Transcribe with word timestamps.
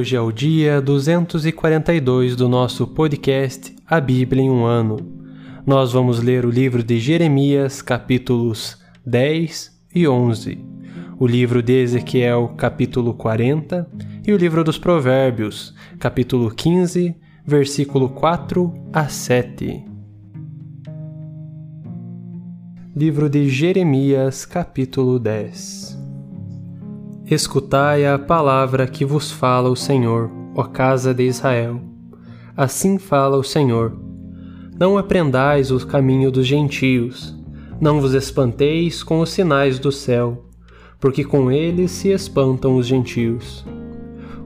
Hoje 0.00 0.16
é 0.16 0.20
o 0.20 0.32
dia 0.32 0.80
242 0.80 2.34
do 2.34 2.48
nosso 2.48 2.86
podcast 2.86 3.76
A 3.86 4.00
Bíblia 4.00 4.42
em 4.42 4.48
um 4.48 4.64
Ano. 4.64 4.96
Nós 5.66 5.92
vamos 5.92 6.22
ler 6.22 6.46
o 6.46 6.50
livro 6.50 6.82
de 6.82 6.98
Jeremias, 6.98 7.82
capítulos 7.82 8.78
10 9.04 9.78
e 9.94 10.08
11, 10.08 10.58
o 11.18 11.26
livro 11.26 11.62
de 11.62 11.82
Ezequiel, 11.82 12.54
capítulo 12.56 13.12
40, 13.12 13.86
e 14.26 14.32
o 14.32 14.38
livro 14.38 14.64
dos 14.64 14.78
Provérbios, 14.78 15.74
capítulo 15.98 16.50
15, 16.50 17.14
versículo 17.44 18.08
4 18.08 18.72
a 18.94 19.06
7. 19.06 19.84
Livro 22.96 23.28
de 23.28 23.50
Jeremias, 23.50 24.46
capítulo 24.46 25.18
10 25.18 25.99
Escutai 27.30 28.04
a 28.04 28.18
palavra 28.18 28.88
que 28.88 29.04
vos 29.04 29.30
fala 29.30 29.70
o 29.70 29.76
Senhor, 29.76 30.28
ó 30.52 30.64
casa 30.64 31.14
de 31.14 31.22
Israel. 31.22 31.80
Assim 32.56 32.98
fala 32.98 33.36
o 33.36 33.44
Senhor: 33.44 33.96
Não 34.76 34.98
aprendais 34.98 35.70
o 35.70 35.86
caminho 35.86 36.32
dos 36.32 36.44
gentios, 36.44 37.38
não 37.80 38.00
vos 38.00 38.14
espanteis 38.14 39.04
com 39.04 39.20
os 39.20 39.30
sinais 39.30 39.78
do 39.78 39.92
céu, 39.92 40.46
porque 40.98 41.22
com 41.22 41.52
eles 41.52 41.92
se 41.92 42.08
espantam 42.08 42.74
os 42.74 42.84
gentios. 42.84 43.64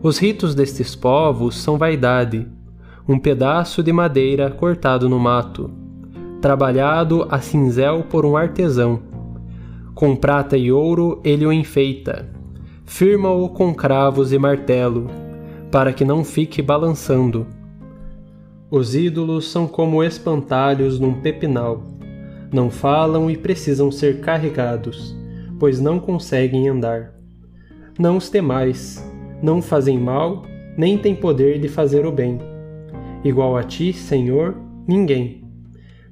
Os 0.03 0.19
ritos 0.19 0.55
destes 0.55 0.94
povos 0.94 1.56
são 1.56 1.78
vaidade, 1.78 2.47
um 3.09 3.19
pedaço 3.19 3.83
de 3.83 3.94
madeira 3.94 4.50
cortado 4.50 5.09
no 5.09 5.19
mato, 5.19 5.71
trabalhado 6.43 7.27
a 7.31 7.41
cinzel 7.41 8.05
por 8.11 8.27
um 8.27 8.37
artesão. 8.37 9.00
Com 9.94 10.15
prata 10.15 10.59
e 10.59 10.71
ouro 10.71 11.19
ele 11.25 11.47
o 11.47 11.53
enfeita 11.53 12.34
firma-o 12.84 13.49
com 13.49 13.75
cravos 13.75 14.33
e 14.33 14.39
martelo, 14.39 15.09
para 15.71 15.93
que 15.93 16.05
não 16.05 16.22
fique 16.22 16.61
balançando. 16.62 17.47
Os 18.71 18.95
ídolos 18.95 19.50
são 19.50 19.67
como 19.67 20.03
espantalhos 20.03 20.99
num 21.00 21.15
pepinal. 21.15 21.83
Não 22.53 22.71
falam 22.71 23.31
e 23.31 23.37
precisam 23.37 23.91
ser 23.91 24.21
carregados, 24.21 25.17
pois 25.59 25.81
não 25.81 25.99
conseguem 25.99 26.69
andar. 26.69 27.15
Não 27.99 28.17
os 28.17 28.28
temais, 28.28 29.05
não 29.43 29.62
fazem 29.62 29.99
mal, 29.99 30.44
nem 30.77 30.99
têm 30.99 31.15
poder 31.15 31.59
de 31.59 31.69
fazer 31.69 32.06
o 32.06 32.12
bem. 32.12 32.39
Igual 33.25 33.56
a 33.56 33.62
ti, 33.62 33.93
Senhor, 33.93 34.56
ninguém. 34.87 35.44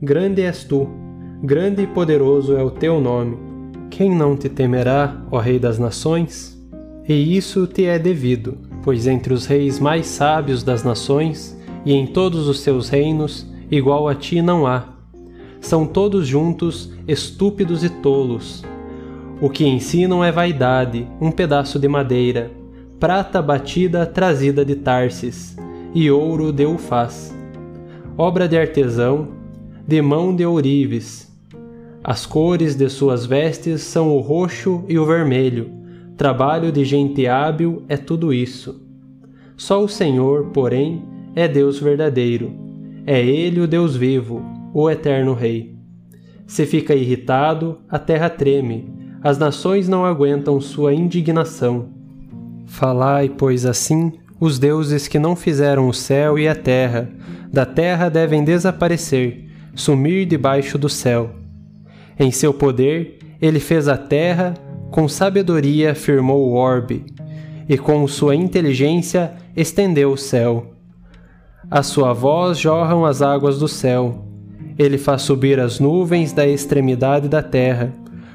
Grande 0.00 0.42
és 0.42 0.64
tu, 0.64 0.88
grande 1.42 1.82
e 1.82 1.86
poderoso 1.86 2.56
é 2.56 2.62
o 2.62 2.70
teu 2.70 3.00
nome. 3.00 3.36
Quem 3.90 4.14
não 4.14 4.36
te 4.36 4.48
temerá, 4.48 5.22
ó 5.30 5.38
Rei 5.38 5.58
das 5.58 5.78
Nações? 5.78 6.51
E 7.08 7.36
isso 7.36 7.66
te 7.66 7.84
é 7.84 7.98
devido, 7.98 8.56
pois 8.82 9.08
entre 9.08 9.34
os 9.34 9.44
reis 9.46 9.80
mais 9.80 10.06
sábios 10.06 10.62
das 10.62 10.84
nações 10.84 11.58
e 11.84 11.92
em 11.92 12.06
todos 12.06 12.46
os 12.46 12.60
seus 12.60 12.88
reinos, 12.88 13.46
igual 13.70 14.08
a 14.08 14.14
ti 14.14 14.40
não 14.40 14.66
há. 14.66 14.84
São 15.60 15.84
todos 15.84 16.26
juntos 16.28 16.92
estúpidos 17.08 17.82
e 17.82 17.88
tolos. 17.88 18.64
O 19.40 19.50
que 19.50 19.66
ensinam 19.66 20.22
é 20.24 20.30
vaidade, 20.30 21.08
um 21.20 21.32
pedaço 21.32 21.76
de 21.76 21.88
madeira, 21.88 22.52
prata 23.00 23.42
batida 23.42 24.06
trazida 24.06 24.64
de 24.64 24.76
Tarsis, 24.76 25.56
e 25.92 26.08
ouro 26.08 26.52
de 26.52 26.64
Ufaz. 26.64 27.36
Obra 28.16 28.48
de 28.48 28.56
artesão, 28.56 29.28
de 29.86 30.00
mão 30.00 30.34
de 30.34 30.46
ourives. 30.46 31.30
As 32.04 32.24
cores 32.24 32.76
de 32.76 32.88
suas 32.88 33.26
vestes 33.26 33.82
são 33.82 34.16
o 34.16 34.20
roxo 34.20 34.84
e 34.88 34.98
o 34.98 35.04
vermelho 35.04 35.81
Trabalho 36.16 36.70
de 36.70 36.84
gente 36.84 37.26
hábil 37.26 37.82
é 37.88 37.96
tudo 37.96 38.32
isso. 38.32 38.82
Só 39.56 39.82
o 39.82 39.88
Senhor, 39.88 40.46
porém, 40.46 41.02
é 41.34 41.48
Deus 41.48 41.80
verdadeiro. 41.80 42.52
É 43.06 43.20
Ele 43.20 43.60
o 43.60 43.66
Deus 43.66 43.96
vivo, 43.96 44.42
o 44.72 44.90
eterno 44.90 45.34
Rei. 45.34 45.74
Se 46.46 46.66
fica 46.66 46.94
irritado, 46.94 47.78
a 47.88 47.98
terra 47.98 48.28
treme, 48.28 48.92
as 49.22 49.38
nações 49.38 49.88
não 49.88 50.04
aguentam 50.04 50.60
sua 50.60 50.92
indignação. 50.92 51.88
Falai, 52.66 53.28
pois 53.28 53.64
assim, 53.64 54.12
os 54.40 54.58
deuses 54.58 55.06
que 55.06 55.18
não 55.18 55.36
fizeram 55.36 55.88
o 55.88 55.94
céu 55.94 56.38
e 56.38 56.48
a 56.48 56.54
terra, 56.54 57.08
da 57.52 57.64
terra 57.64 58.08
devem 58.08 58.42
desaparecer, 58.42 59.44
sumir 59.74 60.26
debaixo 60.26 60.76
do 60.76 60.88
céu. 60.88 61.30
Em 62.18 62.30
seu 62.30 62.52
poder, 62.52 63.18
ele 63.40 63.60
fez 63.60 63.88
a 63.88 63.96
terra, 63.96 64.54
com 64.92 65.08
sabedoria 65.08 65.94
firmou 65.94 66.50
o 66.50 66.52
orbe, 66.52 67.06
e 67.66 67.78
com 67.78 68.06
sua 68.06 68.36
inteligência 68.36 69.32
estendeu 69.56 70.12
o 70.12 70.18
céu. 70.18 70.66
A 71.70 71.82
sua 71.82 72.12
voz 72.12 72.58
jorram 72.58 73.06
as 73.06 73.22
águas 73.22 73.58
do 73.58 73.66
céu. 73.66 74.26
Ele 74.78 74.98
faz 74.98 75.22
subir 75.22 75.58
as 75.58 75.80
nuvens 75.80 76.34
da 76.34 76.46
extremidade 76.46 77.26
da 77.26 77.42
terra, 77.42 77.90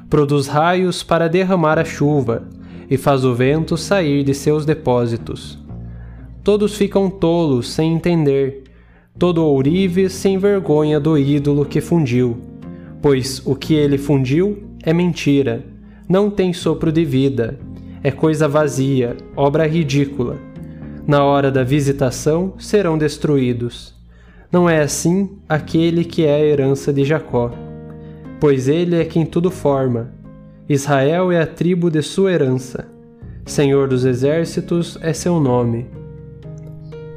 produz 0.09 0.47
raios 0.47 1.03
para 1.03 1.29
derramar 1.29 1.77
a 1.77 1.85
chuva, 1.85 2.47
e 2.89 2.97
faz 2.97 3.23
o 3.23 3.35
vento 3.35 3.77
sair 3.77 4.23
de 4.23 4.33
seus 4.33 4.65
depósitos. 4.65 5.59
Todos 6.43 6.75
ficam 6.75 7.07
tolos 7.07 7.69
sem 7.69 7.93
entender, 7.93 8.63
todo 9.19 9.45
ourives 9.45 10.13
sem 10.13 10.39
vergonha 10.39 10.99
do 10.99 11.19
ídolo 11.19 11.65
que 11.65 11.81
fundiu, 11.81 12.37
pois 12.99 13.45
o 13.45 13.55
que 13.55 13.75
ele 13.75 13.99
fundiu 13.99 14.63
é 14.81 14.91
mentira, 14.91 15.76
não 16.07 16.29
tem 16.29 16.53
sopro 16.53 16.91
de 16.91 17.03
vida, 17.03 17.59
é 18.03 18.11
coisa 18.11 18.47
vazia, 18.47 19.17
obra 19.35 19.67
ridícula. 19.67 20.37
Na 21.05 21.23
hora 21.23 21.51
da 21.51 21.63
visitação 21.63 22.53
serão 22.57 22.97
destruídos. 22.97 23.93
Não 24.51 24.69
é 24.69 24.79
assim 24.81 25.37
aquele 25.49 26.05
que 26.05 26.25
é 26.25 26.35
a 26.35 26.39
herança 26.39 26.93
de 26.93 27.03
Jacó, 27.03 27.51
pois 28.39 28.69
ele 28.69 28.95
é 28.95 29.03
quem 29.03 29.25
tudo 29.25 29.51
forma. 29.51 30.13
Israel 30.69 31.31
é 31.31 31.41
a 31.41 31.47
tribo 31.47 31.89
de 31.89 32.01
sua 32.01 32.31
herança. 32.31 32.87
Senhor 33.45 33.87
dos 33.87 34.05
exércitos 34.05 34.97
é 35.01 35.11
seu 35.11 35.39
nome. 35.39 35.87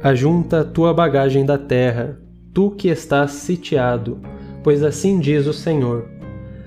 Ajunta 0.03 0.63
tua 0.63 0.93
bagagem 0.93 1.45
da 1.45 1.57
terra, 1.57 2.17
tu 2.53 2.71
que 2.71 2.89
estás 2.89 3.31
sitiado, 3.31 4.19
pois 4.63 4.83
assim 4.83 5.19
diz 5.19 5.47
o 5.47 5.53
Senhor. 5.53 6.05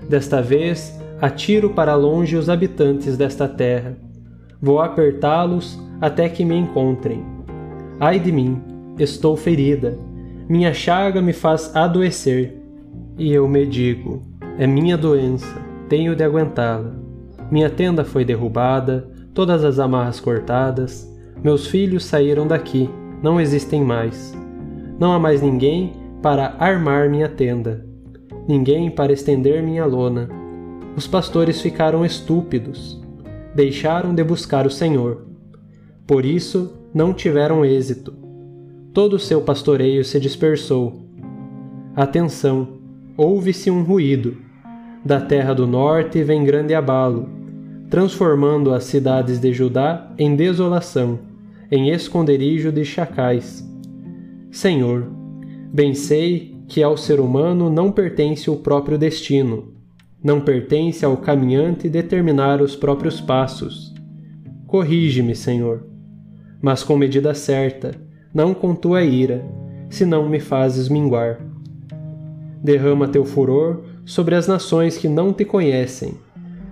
Desta 0.09 0.41
vez 0.41 0.99
atiro 1.20 1.70
para 1.70 1.94
longe 1.94 2.37
os 2.37 2.49
habitantes 2.49 3.16
desta 3.16 3.49
terra. 3.49 3.96
Vou 4.61 4.81
apertá-los 4.81 5.81
até 6.00 6.28
que 6.28 6.44
me 6.44 6.56
encontrem. 6.56 7.25
Ai 8.00 8.19
de 8.19 8.32
mim, 8.32 8.61
estou 8.99 9.37
ferida. 9.37 9.99
Minha 10.49 10.72
chaga 10.72 11.22
me 11.22 11.32
faz 11.32 11.75
adoecer. 11.75 12.61
E 13.16 13.32
eu 13.32 13.49
me 13.49 13.66
digo: 13.66 14.22
é 14.58 14.66
minha 14.66 14.96
doença, 14.96 15.61
tenho 15.88 16.16
de 16.16 16.22
aguentá-la. 16.22 16.93
Minha 17.50 17.70
tenda 17.70 18.05
foi 18.05 18.25
derrubada, 18.25 19.08
todas 19.32 19.64
as 19.64 19.78
amarras 19.78 20.19
cortadas, 20.19 21.08
meus 21.43 21.67
filhos 21.67 22.05
saíram 22.05 22.46
daqui 22.46 22.88
não 23.25 23.40
existem 23.40 23.82
mais. 23.82 24.37
Não 25.00 25.10
há 25.10 25.19
mais 25.19 25.40
ninguém 25.40 25.94
para 26.20 26.56
armar 26.58 27.08
minha 27.08 27.26
tenda, 27.26 27.82
ninguém 28.46 28.90
para 28.90 29.14
estender 29.14 29.62
minha 29.62 29.87
lona. 29.87 30.28
Os 30.96 31.06
pastores 31.06 31.61
ficaram 31.61 32.05
estúpidos, 32.05 33.00
deixaram 33.55 34.14
de 34.14 34.23
buscar 34.23 34.67
o 34.67 34.70
Senhor. 34.70 35.26
Por 36.06 36.25
isso 36.25 36.73
não 36.93 37.12
tiveram 37.12 37.64
êxito. 37.64 38.14
Todo 38.93 39.14
o 39.14 39.19
seu 39.19 39.41
pastoreio 39.41 40.05
se 40.05 40.20
dispersou. 40.20 41.05
Atenção! 41.96 42.69
Ouve-se 43.17 43.70
um 43.70 43.82
ruído. 43.82 44.37
Da 45.05 45.20
terra 45.20 45.52
do 45.52 45.67
norte 45.67 46.23
vem 46.23 46.44
grande 46.44 46.75
abalo, 46.75 47.29
transformando 47.91 48.73
as 48.73 48.85
cidades 48.85 49.38
de 49.38 49.52
Judá 49.52 50.12
em 50.19 50.35
desolação 50.35 51.19
em 51.70 51.91
esconderijo 51.91 52.70
de 52.70 52.85
chacais. 52.85 53.69
Senhor, 54.50 55.08
bem 55.73 55.94
sei 55.94 56.55
que 56.69 56.82
ao 56.82 56.96
ser 56.96 57.19
humano 57.19 57.69
não 57.69 57.91
pertence 57.91 58.49
o 58.49 58.56
próprio 58.56 58.96
destino, 58.96 59.74
não 60.25 60.41
pertence 60.41 61.05
ao 61.05 61.19
caminhante 61.19 61.88
determinar 61.88 62.62
os 62.62 62.75
próprios 62.75 63.21
passos. 63.21 63.94
Corrige-me, 64.67 65.37
Senhor, 65.37 65.87
mas 66.61 66.82
com 66.82 66.97
medida 66.97 67.35
certa, 67.35 67.94
não 68.32 68.55
com 68.55 68.75
tua 68.75 69.03
ira, 69.03 69.44
senão 69.91 70.29
me 70.29 70.41
fazes 70.41 70.88
minguar. 70.88 71.38
Derrama 72.62 73.06
teu 73.06 73.25
furor 73.25 73.85
sobre 74.05 74.35
as 74.35 74.49
nações 74.49 74.97
que 74.97 75.09
não 75.09 75.32
te 75.32 75.44
conhecem, 75.44 76.15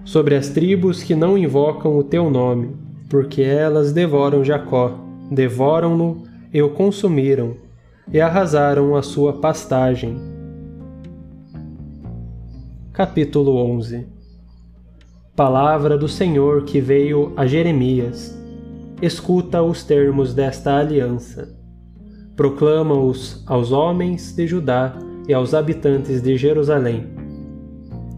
sobre 0.05 0.35
as 0.35 0.49
tribos 0.49 1.03
que 1.03 1.15
não 1.15 1.37
invocam 1.37 1.97
o 1.99 2.03
teu 2.03 2.31
nome 2.31 2.83
porque 3.13 3.43
elas 3.43 3.93
devoram 3.93 4.43
Jacó, 4.43 4.99
devoram-no 5.31 6.23
e 6.51 6.63
o 6.63 6.71
consumiram, 6.71 7.57
e 8.11 8.19
arrasaram 8.19 8.97
a 8.97 9.03
sua 9.03 9.35
pastagem. 9.35 10.32
Capítulo 12.93 13.57
11 13.57 14.07
Palavra 15.35 15.97
do 15.97 16.07
Senhor 16.07 16.65
que 16.65 16.81
veio 16.81 17.33
a 17.37 17.47
Jeremias. 17.47 18.39
Escuta 19.01 19.63
os 19.63 19.83
termos 19.83 20.35
desta 20.35 20.77
aliança. 20.77 21.59
Proclama-os 22.37 23.43
aos 23.47 23.73
homens 23.73 24.37
de 24.37 24.47
Judá 24.47 24.95
e 25.27 25.33
aos 25.33 25.55
habitantes 25.55 26.21
de 26.21 26.37
Jerusalém. 26.37 27.07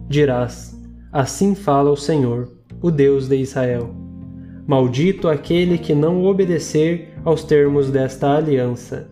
Dirás: 0.09 0.77
Assim 1.13 1.55
fala 1.55 1.91
o 1.91 1.97
Senhor, 1.97 2.49
o 2.83 2.91
Deus 2.91 3.29
de 3.29 3.37
Israel 3.37 3.95
Maldito 4.67 5.29
aquele 5.29 5.77
que 5.77 5.95
não 5.95 6.25
obedecer 6.25 7.11
aos 7.23 7.45
termos 7.45 7.91
desta 7.91 8.35
aliança, 8.35 9.11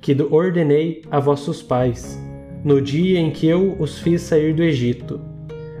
que 0.00 0.16
ordenei 0.22 1.02
a 1.10 1.20
vossos 1.20 1.62
pais, 1.62 2.18
no 2.64 2.80
dia 2.80 3.20
em 3.20 3.30
que 3.30 3.46
eu 3.46 3.76
os 3.78 3.98
fiz 3.98 4.22
sair 4.22 4.54
do 4.54 4.62
Egito. 4.62 5.20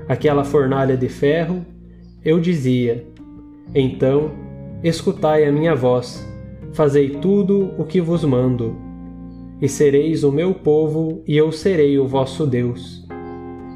Aquela 0.06 0.44
fornalha 0.44 0.96
de 0.96 1.08
ferro, 1.08 1.64
eu 2.22 2.38
dizia: 2.38 3.06
Então, 3.74 4.30
escutai 4.82 5.46
a 5.46 5.52
minha 5.52 5.74
voz, 5.74 6.28
fazei 6.72 7.10
tudo 7.10 7.72
o 7.78 7.84
que 7.84 8.00
vos 8.00 8.22
mando. 8.24 8.76
E 9.62 9.68
sereis 9.68 10.24
o 10.24 10.30
meu 10.30 10.52
povo, 10.52 11.22
e 11.26 11.36
eu 11.36 11.50
serei 11.50 11.98
o 11.98 12.06
vosso 12.06 12.46
Deus. 12.46 13.06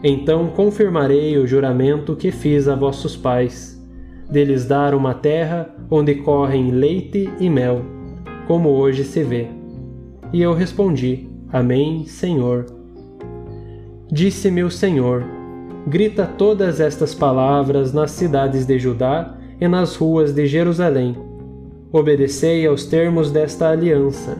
Então 0.04 0.48
confirmarei 0.48 1.38
o 1.38 1.46
juramento 1.46 2.14
que 2.14 2.30
fiz 2.30 2.68
a 2.68 2.74
vossos 2.76 3.16
pais 3.16 3.78
deles 4.30 4.66
dar 4.66 4.94
uma 4.94 5.14
terra 5.14 5.74
onde 5.90 6.16
correm 6.16 6.70
leite 6.70 7.30
e 7.40 7.48
mel, 7.48 7.82
como 8.46 8.68
hoje 8.68 9.02
se 9.04 9.22
vê. 9.24 9.46
E 10.32 10.42
eu 10.42 10.52
respondi: 10.52 11.28
Amém, 11.50 12.04
Senhor. 12.04 12.77
Disse-me 14.10 14.62
o 14.62 14.70
Senhor: 14.70 15.24
Grita 15.86 16.26
todas 16.26 16.80
estas 16.80 17.14
palavras 17.14 17.92
nas 17.92 18.10
cidades 18.10 18.66
de 18.66 18.78
Judá 18.78 19.36
e 19.60 19.66
nas 19.68 19.96
ruas 19.96 20.32
de 20.32 20.46
Jerusalém. 20.46 21.16
Obedecei 21.92 22.66
aos 22.66 22.86
termos 22.86 23.30
desta 23.30 23.70
aliança. 23.70 24.36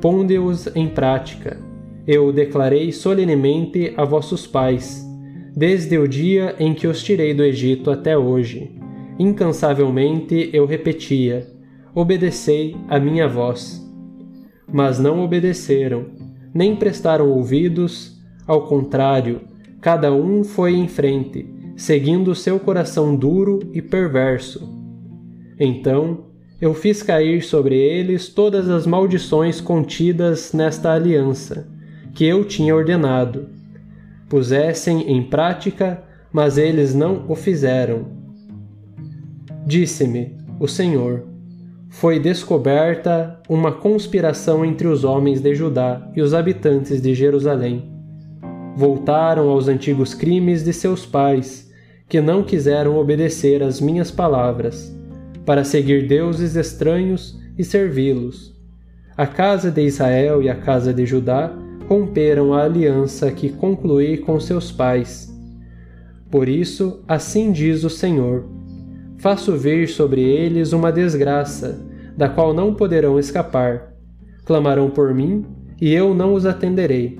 Ponde-os 0.00 0.68
em 0.74 0.88
prática. 0.88 1.58
Eu 2.06 2.32
declarei 2.32 2.92
solenemente 2.92 3.92
a 3.96 4.04
vossos 4.04 4.46
pais, 4.46 5.04
desde 5.56 5.98
o 5.98 6.08
dia 6.08 6.56
em 6.58 6.74
que 6.74 6.86
os 6.86 7.02
tirei 7.02 7.32
do 7.32 7.44
Egito 7.44 7.90
até 7.90 8.18
hoje 8.18 8.82
Incansavelmente 9.18 10.50
eu 10.52 10.66
repetia: 10.66 11.46
Obedecei 11.94 12.76
a 12.88 12.98
minha 12.98 13.28
voz. 13.28 13.80
Mas 14.72 14.98
não 14.98 15.22
obedeceram, 15.22 16.06
nem 16.54 16.74
prestaram 16.74 17.30
ouvidos, 17.30 18.20
ao 18.52 18.66
contrário, 18.66 19.40
cada 19.80 20.12
um 20.12 20.44
foi 20.44 20.74
em 20.74 20.86
frente, 20.86 21.46
seguindo 21.76 22.34
seu 22.34 22.58
coração 22.60 23.16
duro 23.16 23.60
e 23.72 23.80
perverso. 23.80 24.68
Então 25.58 26.26
eu 26.60 26.74
fiz 26.74 27.02
cair 27.02 27.42
sobre 27.42 27.76
eles 27.76 28.28
todas 28.28 28.68
as 28.68 28.86
maldições 28.86 29.60
contidas 29.60 30.52
nesta 30.52 30.92
aliança, 30.92 31.68
que 32.14 32.24
eu 32.24 32.44
tinha 32.44 32.74
ordenado. 32.74 33.48
Pusessem 34.28 35.10
em 35.10 35.22
prática, 35.22 36.02
mas 36.32 36.56
eles 36.58 36.94
não 36.94 37.24
o 37.28 37.34
fizeram 37.34 38.22
Disse-me 39.64 40.36
o 40.58 40.66
Senhor: 40.66 41.24
Foi 41.88 42.18
descoberta 42.18 43.40
uma 43.48 43.70
conspiração 43.70 44.64
entre 44.64 44.88
os 44.88 45.04
homens 45.04 45.40
de 45.40 45.54
Judá 45.54 46.10
e 46.16 46.20
os 46.20 46.34
habitantes 46.34 47.00
de 47.00 47.14
Jerusalém. 47.14 47.91
Voltaram 48.76 49.50
aos 49.50 49.68
antigos 49.68 50.14
crimes 50.14 50.64
de 50.64 50.72
seus 50.72 51.04
pais, 51.04 51.70
que 52.08 52.20
não 52.20 52.42
quiseram 52.42 52.96
obedecer 52.96 53.62
às 53.62 53.80
minhas 53.80 54.10
palavras, 54.10 54.94
para 55.44 55.64
seguir 55.64 56.06
deuses 56.06 56.56
estranhos 56.56 57.38
e 57.58 57.64
servi-los. 57.64 58.52
A 59.16 59.26
casa 59.26 59.70
de 59.70 59.82
Israel 59.82 60.42
e 60.42 60.48
a 60.48 60.54
casa 60.54 60.92
de 60.92 61.04
Judá 61.04 61.54
romperam 61.86 62.54
a 62.54 62.64
aliança 62.64 63.30
que 63.30 63.50
concluí 63.50 64.16
com 64.16 64.40
seus 64.40 64.72
pais. 64.72 65.30
Por 66.30 66.48
isso, 66.48 67.02
assim 67.06 67.52
diz 67.52 67.84
o 67.84 67.90
Senhor: 67.90 68.46
faço 69.18 69.56
vir 69.56 69.88
sobre 69.88 70.22
eles 70.22 70.72
uma 70.72 70.90
desgraça, 70.90 71.78
da 72.16 72.28
qual 72.28 72.54
não 72.54 72.74
poderão 72.74 73.18
escapar. 73.18 73.92
Clamarão 74.44 74.88
por 74.88 75.14
mim, 75.14 75.44
e 75.80 75.92
eu 75.92 76.14
não 76.14 76.32
os 76.32 76.46
atenderei. 76.46 77.18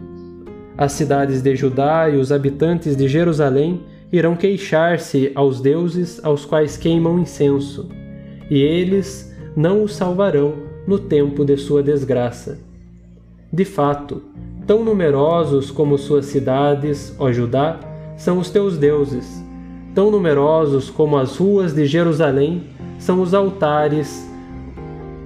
As 0.76 0.92
cidades 0.92 1.42
de 1.42 1.54
Judá 1.54 2.08
e 2.08 2.16
os 2.16 2.32
habitantes 2.32 2.96
de 2.96 3.06
Jerusalém 3.08 3.82
irão 4.12 4.36
queixar-se 4.36 5.32
aos 5.34 5.60
deuses 5.60 6.22
aos 6.24 6.44
quais 6.44 6.76
queimam 6.76 7.18
incenso, 7.18 7.88
e 8.50 8.60
eles 8.60 9.34
não 9.56 9.82
os 9.82 9.94
salvarão 9.94 10.54
no 10.86 10.98
tempo 10.98 11.44
de 11.44 11.56
sua 11.56 11.82
desgraça. 11.82 12.58
De 13.52 13.64
fato, 13.64 14.22
Tão 14.66 14.84
numerosos 14.84 15.72
como 15.72 15.98
suas 15.98 16.26
cidades, 16.26 17.14
ó 17.18 17.32
Judá, 17.32 17.80
são 18.16 18.38
os 18.38 18.48
teus 18.48 18.78
deuses. 18.78 19.44
Tão 19.92 20.08
numerosos 20.08 20.88
como 20.88 21.18
as 21.18 21.36
ruas 21.36 21.74
de 21.74 21.84
Jerusalém 21.84 22.62
são 22.96 23.20
os 23.20 23.34
altares 23.34 24.30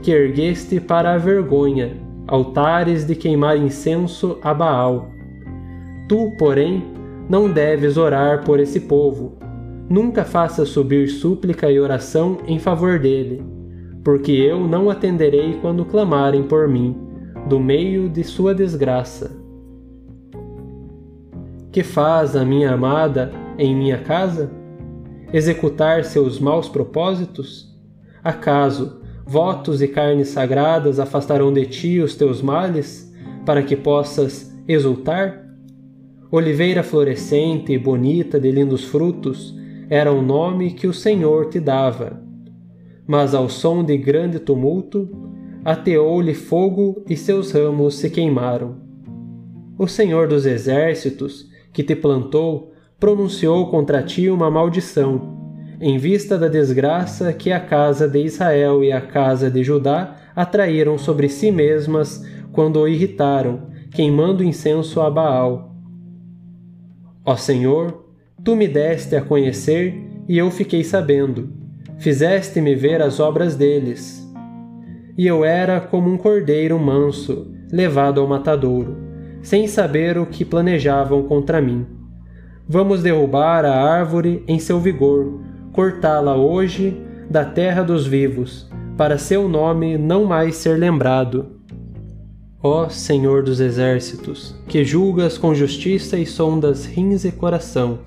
que 0.03 0.11
ergueste 0.11 0.81
para 0.81 1.13
a 1.13 1.19
vergonha, 1.19 1.99
altares 2.27 3.05
de 3.07 3.15
queimar 3.15 3.59
incenso 3.59 4.39
a 4.43 4.55
Baal. 4.55 5.11
Tu, 6.09 6.33
porém, 6.39 6.85
não 7.29 7.51
deves 7.51 7.97
orar 7.97 8.45
por 8.45 8.61
esse 8.61 8.81
povo. 8.81 9.37
Nunca 9.89 10.25
faças 10.25 10.69
subir 10.69 11.09
súplica 11.09 11.71
e 11.71 11.79
oração 11.81 12.39
em 12.47 12.59
favor 12.59 12.99
dele, 12.99 13.45
porque 14.05 14.33
eu 14.33 14.61
não 14.67 14.91
atenderei 14.91 15.59
quando 15.61 15.85
clamarem 15.85 16.45
por 16.45 16.69
mim, 16.69 16.97
do 17.49 17.59
meio 17.59 18.09
de 18.09 18.23
sua 18.25 18.55
desgraça. 18.55 19.31
Que 21.73 21.83
faz 21.83 22.35
a 22.35 22.45
minha 22.45 22.73
amada 22.73 23.33
em 23.59 23.75
minha 23.75 23.99
casa? 23.99 24.51
Executar 25.33 26.05
seus 26.05 26.39
maus 26.39 26.69
propósitos? 26.69 27.77
Acaso 28.23 29.01
votos 29.27 29.83
e 29.83 29.89
carnes 29.89 30.29
sagradas 30.29 31.01
afastarão 31.01 31.53
de 31.53 31.67
ti 31.67 32.01
os 32.01 32.15
teus 32.15 32.41
males, 32.41 33.13
para 33.45 33.63
que 33.63 33.77
possas 33.77 34.57
exultar? 34.69 35.46
Oliveira 36.31 36.83
florescente 36.83 37.73
e 37.73 37.79
bonita 37.79 38.41
de 38.41 38.51
lindos 38.51 38.85
frutos 38.85 39.55
era 39.89 40.13
o 40.13 40.21
nome 40.21 40.73
que 40.73 40.89
o 40.89 40.93
Senhor 40.93 41.49
te 41.49 41.61
dava. 41.61 42.21
Mas 43.07 43.33
ao 43.33 43.49
som 43.49 43.85
de 43.85 43.97
grande 43.97 44.41
tumulto, 44.41 45.09
ateou-lhe 45.65 46.35
fogo 46.35 47.05
e 47.09 47.17
seus 47.17 47.53
ramos 47.53 47.95
se 47.95 48.11
queimaram. 48.11 48.77
O 49.79 49.87
Senhor 49.87 50.27
dos 50.27 50.47
Exércitos, 50.47 51.49
que 51.73 51.85
te 51.85 51.95
plantou, 51.95 52.73
pronunciou 52.99 53.71
contra 53.71 54.03
ti 54.03 54.29
uma 54.29 54.51
maldição, 54.51 55.37
em 55.81 55.97
vista 55.97 56.37
da 56.37 56.49
desgraça 56.49 57.33
que 57.33 57.53
a 57.53 57.61
casa 57.61 58.09
de 58.09 58.19
Israel 58.19 58.83
e 58.83 58.91
a 58.91 59.01
casa 59.01 59.49
de 59.49 59.63
Judá 59.63 60.17
atraíram 60.35 60.99
sobre 60.99 61.29
si 61.29 61.53
mesmas 61.53 62.27
quando 62.51 62.81
o 62.81 62.89
irritaram, 62.89 63.69
queimando 63.93 64.43
incenso 64.43 65.01
a 65.01 65.09
Baal. 65.09 65.76
Ó 67.29 67.35
Senhor, 67.35 68.05
tu 68.45 68.55
me 68.55 68.69
deste 68.69 69.17
a 69.17 69.21
conhecer 69.21 70.01
e 70.29 70.39
eu 70.39 70.49
fiquei 70.49 70.85
sabendo. 70.85 71.49
Fizeste-me 71.99 72.77
ver 72.77 73.03
as 73.03 73.19
obras 73.19 73.57
deles. 73.57 74.25
E 75.19 75.27
eu 75.27 75.45
era 75.45 75.81
como 75.81 76.09
um 76.09 76.17
cordeiro 76.17 76.79
manso, 76.79 77.53
levado 77.73 78.21
ao 78.21 78.29
matadouro, 78.29 78.97
sem 79.43 79.67
saber 79.67 80.17
o 80.17 80.27
que 80.27 80.45
planejavam 80.45 81.25
contra 81.25 81.61
mim. 81.61 81.85
Vamos 82.69 83.03
derrubar 83.03 83.65
a 83.65 83.75
árvore 83.75 84.45
em 84.47 84.61
seu 84.61 84.79
vigor, 84.79 85.41
cortá-la 85.73 86.37
hoje 86.37 86.97
da 87.29 87.45
terra 87.45 87.83
dos 87.83 88.07
vivos, 88.07 88.71
para 88.97 89.19
seu 89.19 89.49
nome 89.49 89.99
não 89.99 90.25
mais 90.25 90.55
ser 90.55 90.79
lembrado. 90.79 91.56
Ó 92.69 92.89
Senhor 92.89 93.45
dos 93.45 93.61
exércitos, 93.61 94.53
que 94.67 94.85
julgas 94.85 95.39
com 95.39 95.55
justiça 95.55 96.19
e 96.19 96.27
sondas 96.27 96.85
rins 96.85 97.25
e 97.25 97.31
coração, 97.31 98.01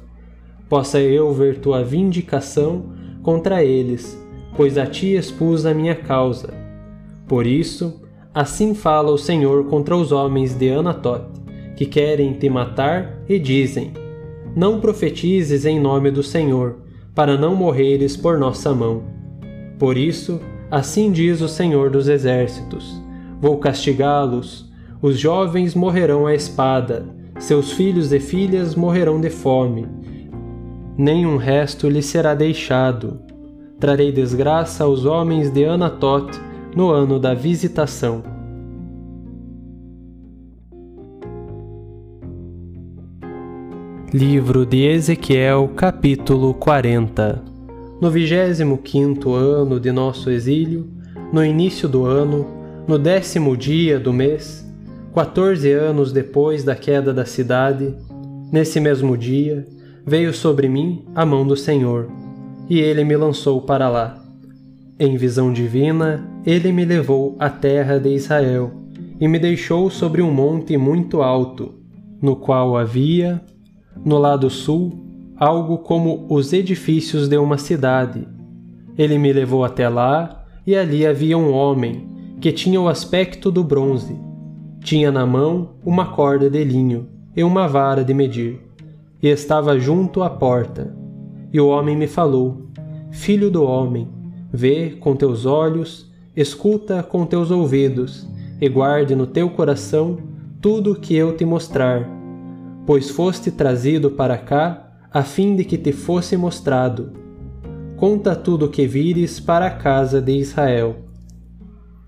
possa 0.67 0.99
eu 0.99 1.33
ver 1.33 1.59
tua 1.59 1.81
vindicação 1.81 2.91
contra 3.23 3.63
eles, 3.63 4.21
pois 4.57 4.77
a 4.77 4.85
ti 4.85 5.15
expus 5.15 5.65
a 5.65 5.73
minha 5.73 5.95
causa. 5.95 6.53
Por 7.25 7.47
isso, 7.47 8.01
assim 8.33 8.73
fala 8.73 9.11
o 9.11 9.17
Senhor 9.17 9.63
contra 9.67 9.95
os 9.95 10.11
homens 10.11 10.53
de 10.53 10.69
Anatote, 10.71 11.39
que 11.77 11.85
querem 11.85 12.33
te 12.33 12.49
matar 12.49 13.23
e 13.29 13.39
dizem: 13.39 13.93
Não 14.53 14.81
profetizes 14.81 15.63
em 15.63 15.79
nome 15.79 16.11
do 16.11 16.21
Senhor, 16.21 16.79
para 17.15 17.37
não 17.37 17.55
morreres 17.55 18.17
por 18.17 18.37
nossa 18.37 18.75
mão. 18.75 19.03
Por 19.79 19.97
isso, 19.97 20.41
assim 20.69 21.13
diz 21.13 21.39
o 21.39 21.47
Senhor 21.47 21.89
dos 21.89 22.09
Exércitos: 22.09 23.01
Vou 23.41 23.57
castigá-los. 23.57 24.69
Os 25.01 25.17
jovens 25.17 25.73
morrerão 25.73 26.27
à 26.27 26.35
espada, 26.35 27.05
seus 27.39 27.71
filhos 27.71 28.11
e 28.11 28.19
filhas 28.19 28.75
morrerão 28.75 29.21
de 29.21 29.29
fome. 29.29 29.87
Nenhum 30.97 31.37
resto 31.37 31.87
lhe 31.87 32.01
será 32.01 32.35
deixado. 32.35 33.21
Trarei 33.79 34.11
desgraça 34.11 34.83
aos 34.83 35.05
homens 35.05 35.49
de 35.49 35.63
Anatot 35.63 36.37
no 36.75 36.89
ano 36.89 37.17
da 37.17 37.33
visitação. 37.33 38.21
Livro 44.13 44.65
de 44.65 44.85
Ezequiel, 44.85 45.69
capítulo 45.75 46.53
40 46.55 47.41
No 48.01 48.09
vigésimo 48.09 48.79
quinto 48.79 49.33
ano 49.33 49.79
de 49.79 49.91
nosso 49.91 50.29
exílio, 50.29 50.89
no 51.31 51.45
início 51.45 51.87
do 51.87 52.05
ano, 52.05 52.58
no 52.89 52.97
décimo 52.97 53.55
dia 53.55 53.99
do 53.99 54.11
mês, 54.11 54.67
quatorze 55.13 55.71
anos 55.71 56.11
depois 56.11 56.63
da 56.63 56.75
queda 56.75 57.13
da 57.13 57.23
cidade, 57.23 57.93
nesse 58.51 58.79
mesmo 58.79 59.15
dia, 59.15 59.63
veio 60.03 60.33
sobre 60.33 60.67
mim 60.67 61.05
a 61.13 61.23
mão 61.23 61.45
do 61.45 61.55
Senhor, 61.55 62.09
e 62.67 62.79
ele 62.79 63.03
me 63.03 63.15
lançou 63.15 63.61
para 63.61 63.87
lá. 63.87 64.19
Em 64.97 65.15
visão 65.17 65.53
divina, 65.53 66.27
ele 66.43 66.71
me 66.71 66.83
levou 66.83 67.35
à 67.37 67.47
terra 67.47 67.99
de 67.99 68.09
Israel, 68.09 68.71
e 69.21 69.27
me 69.27 69.37
deixou 69.37 69.91
sobre 69.91 70.23
um 70.23 70.31
monte 70.31 70.75
muito 70.75 71.21
alto, 71.21 71.75
no 72.19 72.35
qual 72.37 72.75
havia 72.75 73.39
no 74.03 74.17
lado 74.17 74.49
sul, 74.49 74.99
algo 75.37 75.77
como 75.77 76.25
os 76.27 76.53
edifícios 76.53 77.27
de 77.27 77.37
uma 77.37 77.59
cidade. 77.59 78.27
Ele 78.97 79.19
me 79.19 79.31
levou 79.31 79.63
até 79.63 79.87
lá, 79.87 80.43
e 80.65 80.75
ali 80.75 81.05
havia 81.05 81.37
um 81.37 81.53
homem, 81.53 82.08
que 82.39 82.51
tinha 82.51 82.79
o 82.79 82.87
aspecto 82.87 83.51
do 83.51 83.63
bronze. 83.63 84.15
Tinha 84.81 85.11
na 85.11 85.25
mão 85.25 85.71
uma 85.85 86.13
corda 86.13 86.49
de 86.49 86.63
linho 86.63 87.07
e 87.35 87.43
uma 87.43 87.67
vara 87.67 88.03
de 88.03 88.13
medir, 88.13 88.61
e 89.21 89.27
estava 89.27 89.77
junto 89.77 90.23
à 90.23 90.29
porta. 90.29 90.95
E 91.51 91.59
o 91.59 91.67
homem 91.67 91.95
me 91.95 92.07
falou: 92.07 92.67
Filho 93.11 93.51
do 93.51 93.63
homem, 93.63 94.07
vê 94.51 94.91
com 94.91 95.15
teus 95.15 95.45
olhos, 95.45 96.11
escuta 96.35 97.03
com 97.03 97.25
teus 97.25 97.51
ouvidos, 97.51 98.27
e 98.59 98.69
guarde 98.69 99.15
no 99.15 99.27
teu 99.27 99.49
coração 99.49 100.17
tudo 100.61 100.93
o 100.93 100.95
que 100.95 101.15
eu 101.15 101.35
te 101.35 101.45
mostrar 101.45 102.19
pois 102.89 103.07
foste 103.07 103.51
trazido 103.51 104.09
para 104.09 104.35
cá 104.35 104.87
a 105.13 105.21
fim 105.21 105.55
de 105.55 105.63
que 105.63 105.77
te 105.77 105.91
fosse 105.91 106.35
mostrado. 106.35 107.11
Conta 107.95 108.35
tudo 108.35 108.65
o 108.65 108.69
que 108.69 108.87
vires 108.87 109.39
para 109.39 109.67
a 109.67 109.69
casa 109.69 110.19
de 110.19 110.31
Israel. 110.31 110.95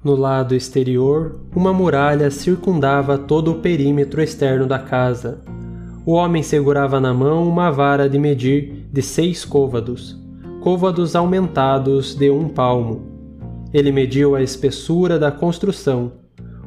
No 0.03 0.15
lado 0.15 0.55
exterior, 0.55 1.39
uma 1.55 1.71
muralha 1.71 2.31
circundava 2.31 3.17
todo 3.17 3.51
o 3.51 3.55
perímetro 3.55 4.21
externo 4.21 4.65
da 4.65 4.79
casa. 4.79 5.41
O 6.05 6.13
homem 6.13 6.41
segurava 6.41 6.99
na 6.99 7.13
mão 7.13 7.47
uma 7.47 7.69
vara 7.69 8.09
de 8.09 8.17
medir 8.17 8.87
de 8.91 9.01
seis 9.01 9.45
côvados, 9.45 10.19
côvados 10.61 11.15
aumentados 11.15 12.15
de 12.15 12.29
um 12.31 12.49
palmo. 12.49 13.03
Ele 13.73 13.91
mediu 13.91 14.35
a 14.35 14.41
espessura 14.41 15.19
da 15.19 15.31
construção, 15.31 16.11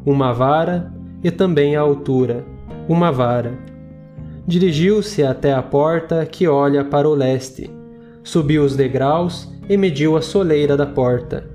uma 0.06 0.32
vara, 0.32 0.92
e 1.22 1.30
também 1.30 1.74
a 1.74 1.80
altura, 1.80 2.44
uma 2.88 3.10
vara 3.10 3.74
Dirigiu-se 4.46 5.22
até 5.22 5.54
a 5.54 5.62
porta 5.62 6.26
que 6.26 6.46
olha 6.46 6.84
para 6.84 7.08
o 7.08 7.14
leste, 7.14 7.70
subiu 8.22 8.62
os 8.62 8.76
degraus 8.76 9.50
e 9.70 9.76
mediu 9.76 10.18
a 10.18 10.22
soleira 10.22 10.76
da 10.76 10.84
porta, 10.84 11.48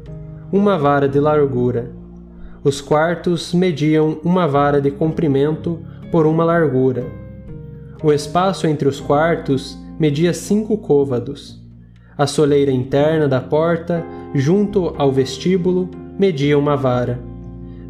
uma 0.52 0.78
vara 0.78 1.08
de 1.08 1.20
largura. 1.20 1.92
Os 2.64 2.82
quartos 2.82 3.54
mediam 3.54 4.20
uma 4.24 4.48
vara 4.48 4.82
de 4.82 4.92
comprimento 4.92 5.80
por 6.12 6.26
uma 6.26 6.44
largura. 6.44 7.06
O 8.04 8.12
espaço 8.12 8.68
entre 8.68 8.88
os 8.88 9.00
quartos 9.00 9.78
media 10.00 10.34
cinco 10.34 10.78
côvados. 10.78 11.60
A 12.18 12.26
soleira 12.26 12.72
interna 12.72 13.28
da 13.28 13.40
porta, 13.40 14.06
junto 14.34 14.94
ao 14.98 15.12
vestíbulo, 15.12 15.90
media 16.18 16.58
uma 16.58 16.76
vara. 16.76 17.20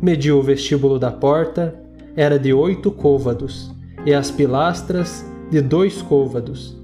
Mediu 0.02 0.38
o 0.38 0.44
vestíbulo 0.44 1.00
da 1.00 1.12
porta, 1.12 1.76
era 2.16 2.38
de 2.38 2.54
oito 2.54 2.92
côvados 2.92 3.72
e 4.06 4.14
as 4.14 4.30
pilastras 4.30 5.26
de 5.50 5.62
dois 5.62 6.02
côvados. 6.02 6.78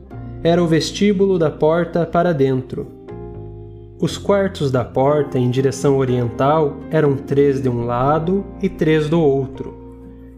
Era 0.44 0.64
o 0.64 0.68
vestíbulo 0.68 1.38
da 1.38 1.50
porta 1.50 2.06
para 2.06 2.34
dentro. 2.34 2.88
Os 4.06 4.20
quartos 4.20 4.70
da 4.70 4.86
porta 4.86 5.40
em 5.40 5.50
direção 5.50 5.98
oriental 5.98 6.78
eram 6.92 7.16
três 7.16 7.60
de 7.60 7.68
um 7.68 7.86
lado 7.86 8.46
e 8.62 8.70
três 8.70 9.10
do 9.10 9.20
outro. 9.20 9.74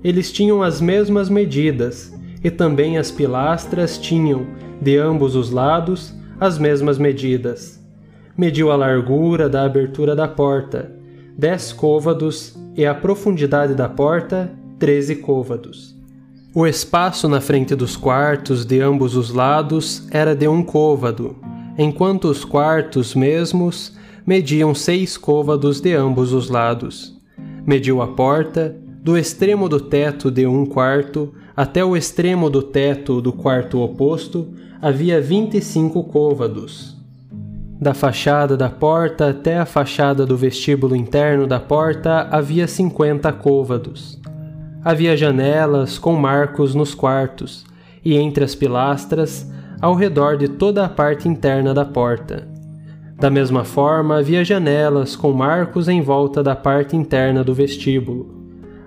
Eles 0.02 0.32
tinham 0.32 0.64
as 0.64 0.80
mesmas 0.80 1.28
medidas, 1.28 2.18
e 2.42 2.50
também 2.50 2.98
as 2.98 3.12
pilastras 3.12 3.98
tinham, 3.98 4.48
de 4.82 4.98
ambos 4.98 5.36
os 5.36 5.52
lados, 5.52 6.16
as 6.40 6.58
mesmas 6.58 6.98
medidas. 6.98 7.86
Mediu 8.38 8.72
a 8.72 8.78
largura 8.78 9.50
da 9.50 9.66
abertura 9.66 10.16
da 10.16 10.30
porta, 10.30 10.90
dez 11.38 11.74
côvados, 11.74 12.58
e 12.74 12.86
a 12.86 12.96
profundidade 12.96 13.76
da 13.76 13.90
porta, 13.90 14.50
treze 14.80 15.18
côvados. 15.18 15.94
O 16.56 16.66
espaço 16.66 17.28
na 17.28 17.42
frente 17.42 17.76
dos 17.76 17.98
quartos 17.98 18.66
de 18.66 18.80
ambos 18.80 19.14
os 19.18 19.30
lados 19.30 20.08
era 20.10 20.34
de 20.34 20.48
um 20.48 20.64
côvado, 20.64 21.36
enquanto 21.78 22.26
os 22.26 22.44
quartos 22.44 23.14
mesmos 23.14 23.96
mediam 24.26 24.74
seis 24.74 25.18
côvados 25.18 25.80
de 25.80 25.94
ambos 25.94 26.34
os 26.34 26.50
lados. 26.50 27.16
Mediu 27.66 28.02
a 28.02 28.08
porta, 28.08 28.76
do 29.04 29.18
extremo 29.18 29.70
do 29.70 29.80
teto 29.80 30.32
de 30.32 30.46
um 30.48 30.66
quarto 30.66 31.34
até 31.56 31.84
o 31.84 31.96
extremo 31.96 32.50
do 32.50 32.62
teto 32.62 33.22
do 33.22 33.32
quarto 33.32 33.80
oposto, 33.80 34.48
havia 34.82 35.22
vinte 35.22 35.58
e 35.58 35.62
cinco 35.62 36.04
côvados. 36.04 36.98
Da 37.80 37.94
fachada 37.94 38.58
da 38.58 38.70
porta 38.70 39.30
até 39.30 39.58
a 39.58 39.66
fachada 39.66 40.26
do 40.26 40.36
vestíbulo 40.36 40.96
interno 40.96 41.46
da 41.46 41.60
porta 41.60 42.28
havia 42.32 42.68
cinquenta 42.68 43.32
côvados. 43.32 44.20
Havia 44.84 45.16
janelas 45.16 46.00
com 46.00 46.14
marcos 46.14 46.74
nos 46.74 46.96
quartos 46.96 47.66
e 48.04 48.16
entre 48.16 48.44
as 48.44 48.56
pilastras 48.56 49.50
ao 49.82 49.94
redor 49.94 50.38
de 50.38 50.48
toda 50.48 50.86
a 50.86 50.90
parte 50.90 51.28
interna 51.28 51.74
da 51.74 51.86
porta. 51.86 52.48
Da 53.20 53.30
mesma 53.30 53.64
forma, 53.64 54.20
havia 54.20 54.44
janelas 54.44 55.16
com 55.16 55.32
marcos 55.32 55.88
em 55.88 56.02
volta 56.02 56.44
da 56.44 56.56
parte 56.56 56.96
interna 56.96 57.44
do 57.44 57.54
vestíbulo. 57.54 58.36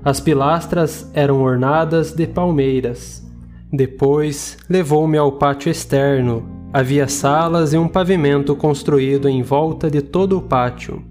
As 0.04 0.20
pilastras 0.20 1.10
eram 1.14 1.42
ornadas 1.42 2.12
de 2.12 2.26
palmeiras. 2.26 3.26
Depois 3.72 4.56
levou-me 4.68 5.18
ao 5.18 5.32
pátio 5.32 5.70
externo. 5.70 6.48
Havia 6.72 7.08
salas 7.08 7.72
e 7.72 7.78
um 7.78 7.88
pavimento 7.88 8.54
construído 8.54 9.28
em 9.28 9.42
volta 9.42 9.90
de 9.90 10.00
todo 10.00 10.38
o 10.38 10.42
pátio. 10.42 11.02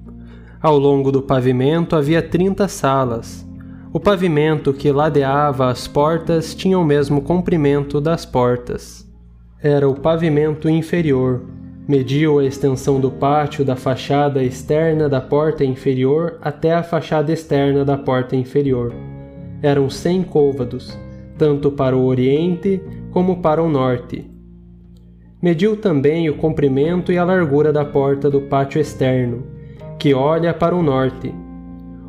Ao 0.62 0.78
longo 0.78 1.12
do 1.12 1.22
pavimento 1.22 1.96
havia 1.96 2.22
trinta 2.22 2.68
salas 2.68 3.48
o 3.92 4.00
pavimento 4.00 4.72
que 4.72 4.92
ladeava 4.92 5.72
as 5.72 5.88
portas 5.88 6.54
tinha 6.54 6.78
o 6.78 6.86
mesmo 6.86 7.24
comprimento 7.24 8.00
das 8.00 8.24
portas. 8.24 9.09
Era 9.62 9.90
o 9.90 9.94
pavimento 9.94 10.70
inferior. 10.70 11.42
Mediu 11.86 12.40
a 12.40 12.46
extensão 12.46 12.98
do 12.98 13.12
pátio 13.12 13.66
da 13.66 13.76
fachada 13.76 14.42
externa 14.42 15.10
da 15.10 15.20
porta 15.20 15.66
inferior 15.66 16.38
até 16.42 16.74
a 16.74 16.82
fachada 16.82 17.34
externa 17.34 17.84
da 17.84 17.98
porta 17.98 18.38
inferior. 18.38 18.94
Eram 19.62 19.90
cem 19.90 20.24
côvados, 20.24 20.98
tanto 21.38 21.70
para 21.70 21.98
o 21.98 22.06
oriente 22.06 22.82
como 23.12 23.42
para 23.42 23.62
o 23.62 23.68
norte. 23.68 24.32
Mediu 25.42 25.76
também 25.76 26.30
o 26.30 26.38
comprimento 26.38 27.12
e 27.12 27.18
a 27.18 27.26
largura 27.26 27.74
da 27.74 27.84
porta 27.84 28.30
do 28.30 28.40
pátio 28.40 28.80
externo, 28.80 29.44
que 30.00 30.14
olha 30.14 30.54
para 30.54 30.74
o 30.74 30.82
norte. 30.82 31.36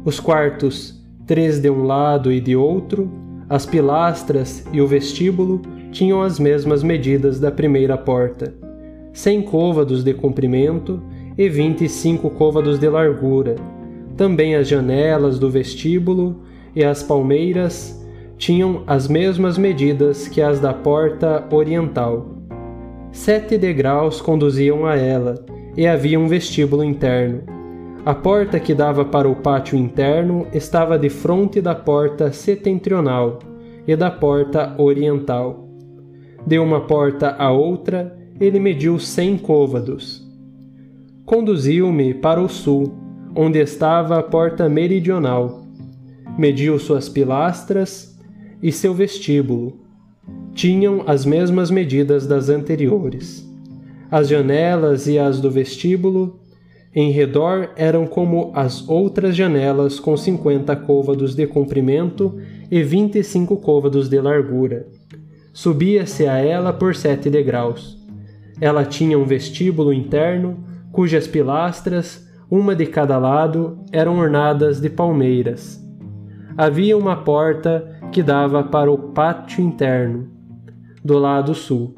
Os 0.04 0.20
quartos 0.20 1.04
três 1.26 1.58
de 1.58 1.68
um 1.68 1.82
lado 1.82 2.30
e 2.30 2.40
de 2.40 2.54
outro, 2.54 3.10
as 3.48 3.66
pilastras 3.66 4.64
e 4.72 4.80
o 4.80 4.86
vestíbulo 4.86 5.60
tinham 5.90 6.22
as 6.22 6.38
mesmas 6.38 6.82
medidas 6.82 7.40
da 7.40 7.50
primeira 7.50 7.96
porta, 7.96 8.54
cem 9.12 9.42
côvados 9.42 10.04
de 10.04 10.14
comprimento 10.14 11.02
e 11.36 11.48
vinte 11.48 11.84
e 11.84 11.88
cinco 11.88 12.30
côvados 12.30 12.78
de 12.78 12.88
largura. 12.88 13.56
Também 14.16 14.54
as 14.54 14.68
janelas 14.68 15.38
do 15.38 15.50
vestíbulo 15.50 16.36
e 16.76 16.84
as 16.84 17.02
palmeiras 17.02 17.98
tinham 18.36 18.82
as 18.86 19.08
mesmas 19.08 19.58
medidas 19.58 20.28
que 20.28 20.40
as 20.40 20.60
da 20.60 20.72
porta 20.72 21.44
oriental. 21.50 22.26
Sete 23.12 23.58
degraus 23.58 24.20
conduziam 24.20 24.86
a 24.86 24.96
ela, 24.96 25.44
e 25.76 25.86
havia 25.86 26.18
um 26.18 26.28
vestíbulo 26.28 26.84
interno. 26.84 27.42
A 28.04 28.14
porta 28.14 28.58
que 28.58 28.74
dava 28.74 29.04
para 29.04 29.28
o 29.28 29.36
pátio 29.36 29.78
interno 29.78 30.46
estava 30.54 30.98
de 30.98 31.10
frente 31.10 31.60
da 31.60 31.74
porta 31.74 32.32
setentrional 32.32 33.40
e 33.86 33.94
da 33.94 34.10
porta 34.10 34.74
oriental. 34.78 35.59
De 36.46 36.58
uma 36.58 36.80
porta 36.80 37.36
à 37.38 37.50
outra, 37.50 38.16
ele 38.40 38.58
mediu 38.58 38.98
cem 38.98 39.36
côvados. 39.36 40.26
Conduziu-me 41.26 42.14
para 42.14 42.40
o 42.40 42.48
sul, 42.48 42.92
onde 43.36 43.58
estava 43.58 44.18
a 44.18 44.22
porta 44.22 44.68
meridional. 44.68 45.62
Mediu 46.38 46.78
suas 46.78 47.08
pilastras 47.08 48.18
e 48.62 48.72
seu 48.72 48.94
vestíbulo. 48.94 49.78
Tinham 50.54 51.04
as 51.06 51.24
mesmas 51.24 51.70
medidas 51.70 52.26
das 52.26 52.48
anteriores. 52.48 53.48
As 54.10 54.28
janelas 54.28 55.06
e 55.06 55.18
as 55.18 55.40
do 55.40 55.50
vestíbulo 55.50 56.40
em 56.92 57.12
redor 57.12 57.70
eram 57.76 58.06
como 58.06 58.50
as 58.52 58.88
outras 58.88 59.36
janelas 59.36 60.00
com 60.00 60.16
cinquenta 60.16 60.74
côvados 60.74 61.36
de 61.36 61.46
comprimento 61.46 62.36
e 62.68 62.82
vinte 62.82 63.16
e 63.16 63.22
cinco 63.22 63.56
côvados 63.58 64.08
de 64.08 64.20
largura. 64.20 64.88
Subia-se 65.52 66.26
a 66.26 66.38
ela 66.38 66.72
por 66.72 66.94
sete 66.94 67.28
degraus. 67.28 67.98
Ela 68.60 68.84
tinha 68.84 69.18
um 69.18 69.24
vestíbulo 69.24 69.92
interno, 69.92 70.58
cujas 70.92 71.26
pilastras, 71.26 72.28
uma 72.50 72.74
de 72.74 72.86
cada 72.86 73.16
lado, 73.18 73.78
eram 73.92 74.18
ornadas 74.18 74.80
de 74.80 74.90
palmeiras. 74.90 75.80
Havia 76.56 76.96
uma 76.96 77.16
porta 77.16 77.98
que 78.12 78.22
dava 78.22 78.62
para 78.64 78.90
o 78.90 78.98
pátio 78.98 79.64
interno, 79.64 80.28
do 81.02 81.18
lado 81.18 81.54
sul. 81.54 81.94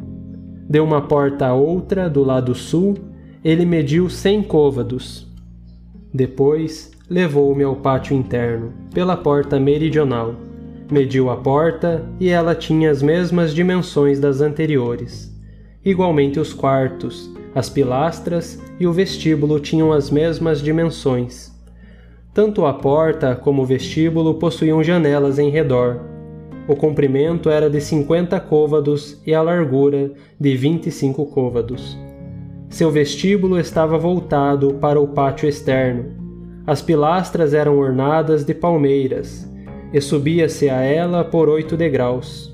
De 0.68 0.78
uma 0.78 1.02
porta 1.02 1.46
a 1.46 1.54
outra, 1.54 2.08
do 2.08 2.22
lado 2.22 2.54
sul, 2.54 2.94
ele 3.44 3.64
mediu 3.64 4.08
cem 4.08 4.42
côvados. 4.42 5.26
Depois 6.14 6.90
levou-me 7.08 7.64
ao 7.64 7.76
pátio 7.76 8.16
interno, 8.16 8.72
pela 8.94 9.16
porta 9.16 9.58
meridional. 9.58 10.34
Mediu 10.92 11.30
a 11.30 11.36
porta 11.38 12.04
e 12.20 12.28
ela 12.28 12.54
tinha 12.54 12.90
as 12.90 13.00
mesmas 13.00 13.54
dimensões 13.54 14.20
das 14.20 14.42
anteriores. 14.42 15.34
Igualmente 15.82 16.38
os 16.38 16.52
quartos, 16.52 17.30
as 17.54 17.70
pilastras 17.70 18.60
e 18.78 18.86
o 18.86 18.92
vestíbulo 18.92 19.58
tinham 19.58 19.90
as 19.90 20.10
mesmas 20.10 20.60
dimensões. 20.60 21.50
Tanto 22.34 22.66
a 22.66 22.74
porta 22.74 23.34
como 23.34 23.62
o 23.62 23.64
vestíbulo 23.64 24.34
possuíam 24.34 24.84
janelas 24.84 25.38
em 25.38 25.48
redor. 25.48 25.98
O 26.68 26.76
comprimento 26.76 27.48
era 27.48 27.70
de 27.70 27.80
cinquenta 27.80 28.38
côvados 28.38 29.18
e 29.26 29.32
a 29.32 29.40
largura 29.40 30.12
de 30.38 30.54
vinte 30.54 30.88
e 30.88 30.92
cinco 30.92 31.24
côvados. 31.24 31.96
Seu 32.68 32.90
vestíbulo 32.90 33.58
estava 33.58 33.96
voltado 33.96 34.74
para 34.74 35.00
o 35.00 35.08
pátio 35.08 35.48
externo. 35.48 36.04
As 36.66 36.82
pilastras 36.82 37.54
eram 37.54 37.78
ornadas 37.78 38.44
de 38.44 38.52
palmeiras, 38.52 39.50
e 39.92 40.00
subia-se 40.00 40.70
a 40.70 40.80
ela 40.80 41.22
por 41.24 41.48
oito 41.48 41.76
degraus. 41.76 42.52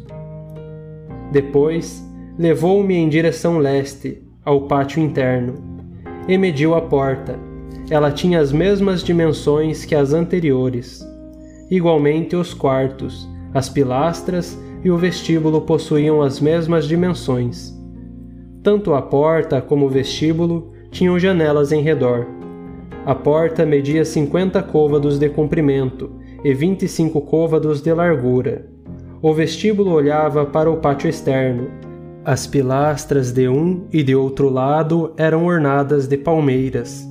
Depois, 1.31 2.05
levou-me 2.39 2.95
em 2.95 3.09
direção 3.09 3.59
leste, 3.59 4.23
ao 4.45 4.63
pátio 4.63 5.03
interno, 5.03 5.55
e 6.27 6.39
mediu 6.39 6.75
a 6.75 6.81
porta. 6.81 7.39
Ela 7.91 8.11
tinha 8.11 8.41
as 8.41 8.53
mesmas 8.53 9.03
dimensões 9.03 9.85
que 9.85 9.95
as 9.95 10.13
anteriores. 10.13 11.07
Igualmente 11.71 12.35
os 12.35 12.55
quartos, 12.55 13.29
as 13.53 13.69
pilastras 13.69 14.59
e 14.85 14.91
o 14.91 14.97
vestíbulo 14.97 15.63
possuíam 15.63 16.23
as 16.23 16.41
mesmas 16.41 16.87
dimensões. 16.87 17.77
Tanto 18.63 18.95
a 18.95 19.03
porta 19.03 19.61
como 19.61 19.87
o 19.87 19.89
vestíbulo 19.89 20.73
tinham 20.91 21.19
janelas 21.19 21.73
em 21.73 21.83
redor. 21.83 22.27
A 23.05 23.15
porta 23.15 23.65
media 23.65 24.05
50 24.05 24.63
côvados 24.65 25.19
de 25.19 25.29
comprimento 25.29 26.11
e 26.45 26.55
25 26.55 27.21
côvados 27.23 27.81
de 27.81 27.93
largura. 27.93 28.67
O 29.21 29.33
vestíbulo 29.33 29.93
olhava 29.93 30.47
para 30.47 30.71
o 30.71 30.77
pátio 30.77 31.09
externo. 31.09 31.69
As 32.25 32.47
pilastras 32.47 33.33
de 33.33 33.49
um 33.49 33.87
e 33.93 34.03
de 34.03 34.15
outro 34.15 34.49
lado 34.49 35.13
eram 35.17 35.47
ornadas 35.47 36.07
de 36.07 36.17
palmeiras, 36.17 37.07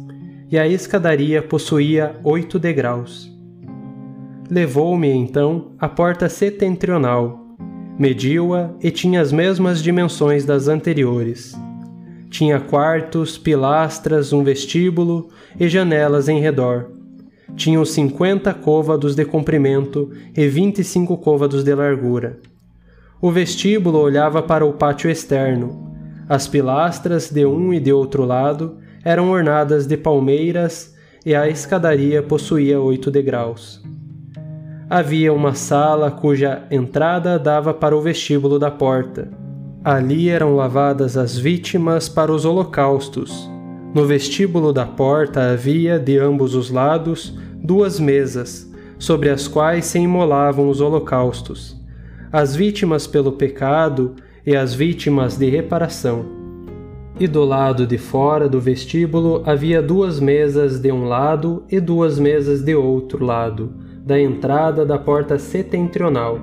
e 0.52 0.58
a 0.58 0.68
escadaria 0.68 1.42
possuía 1.42 2.16
oito 2.24 2.58
degraus. 2.58 3.32
Levou-me 4.50 5.10
então 5.10 5.72
à 5.80 5.90
porta 5.90 6.30
setentrional, 6.30 7.48
Mediu-a 7.98 8.76
e 8.80 8.92
tinha 8.92 9.20
as 9.20 9.32
mesmas 9.32 9.82
dimensões 9.82 10.46
das 10.46 10.68
anteriores. 10.68 11.56
Tinha 12.30 12.60
quartos, 12.60 13.40
pilastras, 13.40 14.32
um 14.32 14.44
vestíbulo 14.44 15.30
e 15.60 15.68
janelas 15.68 16.30
em 16.30 16.40
redor. 16.40 16.92
Tinham 17.56 17.84
cinquenta 17.86 18.54
côvados 18.54 19.16
de 19.16 19.26
comprimento 19.26 20.12
e 20.36 20.48
vinte 20.48 20.80
e 20.80 20.84
cinco 20.84 21.18
côvados 21.18 21.64
de 21.64 21.74
largura. 21.74 22.40
O 23.22 23.32
vestíbulo 23.32 24.00
olhava 24.00 24.44
para 24.44 24.66
o 24.66 24.74
pátio 24.74 25.10
externo. 25.10 25.92
As 26.30 26.48
pilastras 26.48 27.32
de 27.32 27.46
um 27.46 27.74
e 27.74 27.80
de 27.80 27.92
outro 27.92 28.26
lado 28.26 28.78
eram 29.04 29.30
ornadas 29.30 29.88
de 29.88 29.96
palmeiras 29.96 30.94
e 31.26 31.34
a 31.34 31.48
escadaria 31.48 32.22
possuía 32.22 32.80
oito 32.80 33.10
degraus 33.10 33.82
havia 34.90 35.34
uma 35.34 35.54
sala 35.54 36.10
cuja 36.10 36.64
entrada 36.72 37.38
dava 37.38 37.74
para 37.74 37.96
o 37.96 38.02
vestíbulo 38.02 38.58
da 38.58 38.72
porta. 38.72 39.30
Ali 39.84 40.30
eram 40.30 40.56
lavadas 40.56 41.18
as 41.18 41.38
vítimas 41.38 42.08
para 42.08 42.32
os 42.32 42.46
holocaustos. 42.46 43.50
No 43.94 44.06
vestíbulo 44.06 44.74
da 44.74 44.86
porta 44.86 45.52
havia, 45.52 45.98
de 45.98 46.18
ambos 46.18 46.54
os 46.54 46.70
lados, 46.70 47.38
duas 47.56 48.00
mesas, 48.00 48.72
sobre 49.00 49.30
as 49.30 49.48
quais 49.48 49.86
se 49.86 49.98
imolavam 49.98 50.70
os 50.70 50.82
holocaustos, 50.82 51.80
as 52.32 52.56
vítimas 52.56 53.08
pelo 53.08 53.32
pecado 53.32 54.16
e 54.46 54.56
as 54.56 54.74
vítimas 54.74 55.38
de 55.38 55.50
reparação. 55.50 56.26
E 57.20 57.28
do 57.28 57.44
lado 57.44 57.88
de 57.88 57.98
fora 57.98 58.48
do 58.48 58.60
vestíbulo 58.60 59.42
havia 59.46 59.82
duas 59.82 60.20
mesas 60.20 60.80
de 60.80 60.92
um 60.92 61.06
lado 61.06 61.64
e 61.70 61.80
duas 61.80 62.20
mesas 62.20 62.62
de 62.62 62.76
outro 62.76 63.26
lado, 63.26 63.74
da 64.06 64.20
entrada 64.20 64.86
da 64.86 65.00
porta 65.00 65.40
setentrional. 65.40 66.40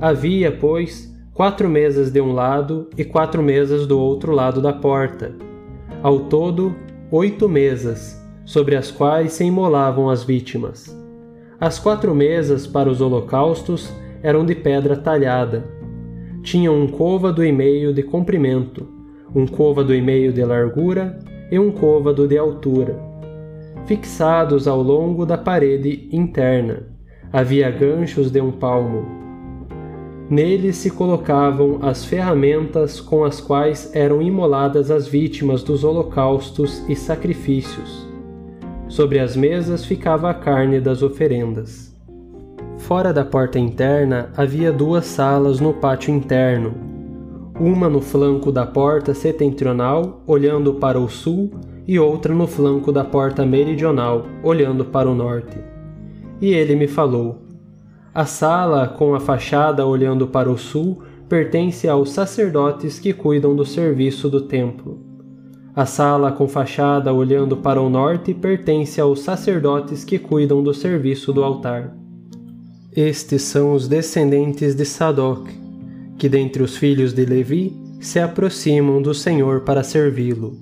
Havia, 0.00 0.52
pois, 0.52 1.14
quatro 1.32 1.68
mesas 1.68 2.10
de 2.10 2.20
um 2.20 2.32
lado 2.32 2.88
e 2.98 3.04
quatro 3.04 3.42
mesas 3.42 3.86
do 3.86 3.98
outro 3.98 4.32
lado 4.32 4.60
da 4.60 4.72
porta. 4.72 5.53
Ao 6.04 6.20
todo, 6.20 6.76
oito 7.10 7.48
mesas, 7.48 8.22
sobre 8.44 8.76
as 8.76 8.90
quais 8.90 9.32
se 9.32 9.42
imolavam 9.42 10.10
as 10.10 10.22
vítimas. 10.22 10.94
As 11.58 11.78
quatro 11.78 12.14
mesas 12.14 12.66
para 12.66 12.90
os 12.90 13.00
holocaustos 13.00 13.90
eram 14.22 14.44
de 14.44 14.54
pedra 14.54 14.98
talhada. 14.98 15.64
Tinham 16.42 16.78
um 16.78 16.86
côvado 16.86 17.42
e 17.42 17.50
meio 17.50 17.90
de 17.90 18.02
comprimento, 18.02 18.86
um 19.34 19.46
côvado 19.46 19.94
e 19.94 20.02
meio 20.02 20.30
de 20.30 20.44
largura 20.44 21.18
e 21.50 21.58
um 21.58 21.70
côvado 21.70 22.28
de 22.28 22.36
altura. 22.36 23.00
Fixados 23.86 24.68
ao 24.68 24.82
longo 24.82 25.24
da 25.24 25.38
parede 25.38 26.10
interna, 26.12 26.82
havia 27.32 27.70
ganchos 27.70 28.30
de 28.30 28.42
um 28.42 28.52
palmo. 28.52 29.23
Neles 30.28 30.76
se 30.76 30.90
colocavam 30.90 31.80
as 31.82 32.04
ferramentas 32.04 33.00
com 33.00 33.24
as 33.24 33.40
quais 33.40 33.94
eram 33.94 34.22
imoladas 34.22 34.90
as 34.90 35.06
vítimas 35.06 35.62
dos 35.62 35.84
holocaustos 35.84 36.82
e 36.88 36.96
sacrifícios 36.96 38.04
Sobre 38.88 39.18
as 39.18 39.34
mesas 39.34 39.84
ficava 39.84 40.30
a 40.30 40.34
carne 40.34 40.80
das 40.80 41.02
oferendas. 41.02 41.92
Fora 42.78 43.12
da 43.12 43.24
porta 43.24 43.58
interna 43.58 44.30
havia 44.36 44.70
duas 44.70 45.06
salas 45.06 45.58
no 45.58 45.72
pátio 45.74 46.14
interno, 46.14 46.74
uma 47.58 47.88
no 47.88 48.00
flanco 48.00 48.52
da 48.52 48.64
porta 48.64 49.12
setentrional, 49.12 50.22
olhando 50.26 50.74
para 50.74 51.00
o 51.00 51.08
sul, 51.08 51.50
e 51.88 51.98
outra 51.98 52.32
no 52.32 52.46
flanco 52.46 52.92
da 52.92 53.02
porta 53.02 53.44
meridional, 53.44 54.26
olhando 54.44 54.84
para 54.84 55.10
o 55.10 55.14
norte. 55.14 55.58
E 56.40 56.52
ele 56.52 56.76
me 56.76 56.86
falou: 56.86 57.38
A 58.14 58.26
sala 58.26 58.86
com 58.86 59.12
a 59.12 59.18
fachada 59.18 59.84
olhando 59.84 60.28
para 60.28 60.48
o 60.48 60.56
sul 60.56 61.02
pertence 61.28 61.88
aos 61.88 62.10
sacerdotes 62.10 63.00
que 63.00 63.12
cuidam 63.12 63.56
do 63.56 63.66
serviço 63.66 64.30
do 64.30 64.42
templo. 64.42 65.00
A 65.74 65.84
sala 65.84 66.30
com 66.30 66.46
fachada 66.46 67.12
olhando 67.12 67.56
para 67.56 67.82
o 67.82 67.90
norte 67.90 68.32
pertence 68.32 69.00
aos 69.00 69.18
sacerdotes 69.18 70.04
que 70.04 70.16
cuidam 70.16 70.62
do 70.62 70.72
serviço 70.72 71.32
do 71.32 71.42
altar. 71.42 71.92
Estes 72.94 73.42
são 73.42 73.72
os 73.72 73.88
descendentes 73.88 74.76
de 74.76 74.84
Sadoc, 74.84 75.48
que 76.16 76.28
dentre 76.28 76.62
os 76.62 76.76
filhos 76.76 77.12
de 77.12 77.24
Levi 77.24 77.76
se 78.00 78.20
aproximam 78.20 79.02
do 79.02 79.12
Senhor 79.12 79.62
para 79.62 79.82
servi-lo. 79.82 80.56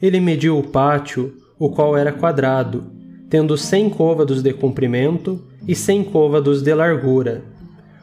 Ele 0.00 0.20
mediu 0.20 0.58
o 0.58 0.62
pátio, 0.62 1.34
o 1.58 1.68
qual 1.68 1.98
era 1.98 2.12
quadrado, 2.12 2.95
tendo 3.28 3.56
cem 3.56 3.90
côvados 3.90 4.42
de 4.42 4.52
comprimento 4.52 5.42
e 5.66 5.74
cem 5.74 6.04
côvados 6.04 6.62
de 6.62 6.72
largura. 6.74 7.42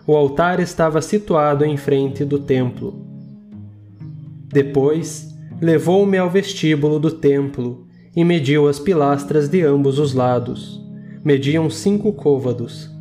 O 0.06 0.16
altar 0.16 0.60
estava 0.60 1.02
situado 1.02 1.64
em 1.64 1.78
frente 1.78 2.26
do 2.26 2.40
templo. 2.40 2.94
Depois, 4.52 5.34
levou-me 5.62 6.18
ao 6.18 6.30
vestíbulo 6.30 7.00
do 7.00 7.10
templo 7.10 7.88
e 8.16 8.24
mediu 8.24 8.68
as 8.68 8.80
pilastras 8.80 9.48
de 9.48 9.62
ambos 9.64 9.98
os 9.98 10.14
lados. 10.14 10.82
Mediam 11.24 11.70
cinco 11.70 12.12
côvados. 12.12 12.92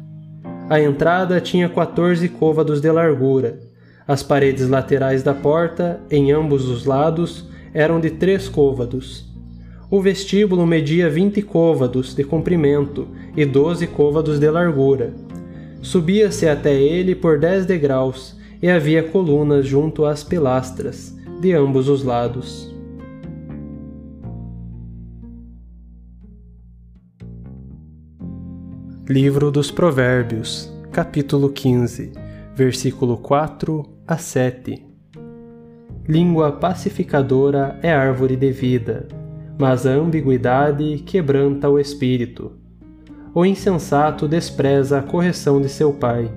A 0.70 0.80
entrada 0.80 1.40
tinha 1.40 1.68
quatorze 1.68 2.28
côvados 2.28 2.80
de 2.80 2.90
largura. 2.90 3.58
As 4.06 4.22
paredes 4.22 4.68
laterais 4.68 5.22
da 5.22 5.35
porta, 5.35 6.00
em 6.11 6.30
ambos 6.30 6.68
os 6.68 6.85
lados, 6.85 7.48
eram 7.74 8.00
de 8.00 8.11
três 8.11 8.48
côvados. 8.48 9.31
O 9.92 10.00
vestíbulo 10.00 10.66
media 10.66 11.11
vinte 11.11 11.42
côvados 11.42 12.14
de 12.14 12.24
comprimento 12.24 13.09
e 13.37 13.44
doze 13.44 13.87
côvados 13.87 14.38
de 14.38 14.50
largura. 14.50 15.12
Subia-se 15.83 16.48
até 16.48 16.72
ele 16.72 17.14
por 17.14 17.38
dez 17.38 17.66
degraus 17.66 18.35
e 18.62 18.70
havia 18.70 19.02
colunas 19.02 19.66
junto 19.66 20.07
às 20.07 20.24
pilastras 20.24 21.14
de 21.42 21.52
ambos 21.52 21.90
os 21.90 22.02
lados. 22.02 22.74
Livro 29.07 29.50
dos 29.50 29.70
Provérbios, 29.70 30.72
capítulo 30.90 31.50
15, 31.50 32.12
versículo 32.57 33.18
4 33.18 33.87
a 34.07 34.16
7. 34.16 34.87
Língua 36.09 36.50
pacificadora 36.50 37.78
é 37.83 37.92
árvore 37.92 38.37
de 38.37 38.50
vida, 38.50 39.07
mas 39.58 39.86
a 39.86 39.90
ambiguidade 39.90 41.02
quebranta 41.06 41.68
o 41.68 41.78
espírito. 41.78 42.52
O 43.34 43.44
insensato 43.44 44.28
despreza 44.28 44.98
a 44.98 45.02
correção 45.02 45.60
de 45.60 45.68
seu 45.68 45.92
pai. 45.92 46.30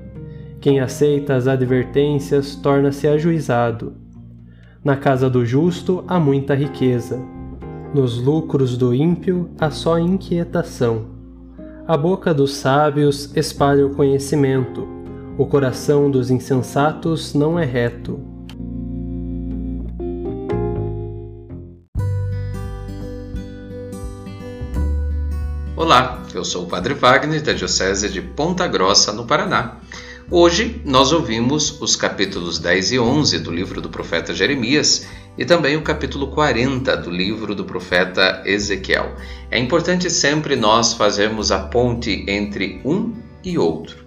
Quem 0.62 0.80
aceita 0.80 1.36
as 1.36 1.48
advertências 1.48 2.56
torna-se 2.56 3.08
ajuizado 3.08 4.06
na 4.86 4.96
casa 4.96 5.28
do 5.28 5.44
justo 5.44 6.04
há 6.08 6.20
muita 6.20 6.54
riqueza. 6.54 7.20
Nos 7.92 8.22
lucros 8.22 8.78
do 8.78 8.94
ímpio 8.94 9.50
há 9.60 9.72
só 9.72 9.98
inquietação. 9.98 11.08
A 11.88 11.98
boca 11.98 12.32
dos 12.36 12.54
sábios 12.54 13.36
espalha 13.36 13.84
o 13.84 13.96
conhecimento. 13.96 14.88
O 15.40 15.48
coração 15.48 16.12
dos 16.12 16.30
insensatos 16.30 17.34
não 17.34 17.58
é 17.58 17.66
reto. 17.66 18.20
Olá, 25.78 26.24
eu 26.34 26.46
sou 26.46 26.64
o 26.64 26.68
Padre 26.68 26.94
Wagner 26.94 27.42
da 27.42 27.52
Diocese 27.52 28.08
de 28.08 28.22
Ponta 28.22 28.66
Grossa, 28.66 29.12
no 29.12 29.26
Paraná. 29.26 29.76
Hoje 30.32 30.82
nós 30.86 31.12
ouvimos 31.12 31.82
os 31.82 31.98
capítulos 31.98 32.58
10 32.60 32.94
e 32.94 33.00
11 33.00 33.40
do 33.40 33.52
livro 33.52 33.82
do 33.82 33.90
profeta 33.90 34.34
Jeremias 34.34 35.06
e 35.38 35.44
também 35.44 35.76
o 35.76 35.82
capítulo 35.82 36.28
40 36.28 36.96
do 36.96 37.12
livro 37.12 37.54
do 37.54 37.66
profeta 37.66 38.42
Ezequiel. 38.46 39.18
É 39.52 39.60
importante 39.60 40.10
sempre 40.10 40.56
nós 40.56 40.94
fazermos 40.94 41.52
a 41.52 41.60
ponte 41.60 42.24
entre 42.26 42.80
um 42.86 43.12
e 43.44 43.58
outro. 43.58 43.98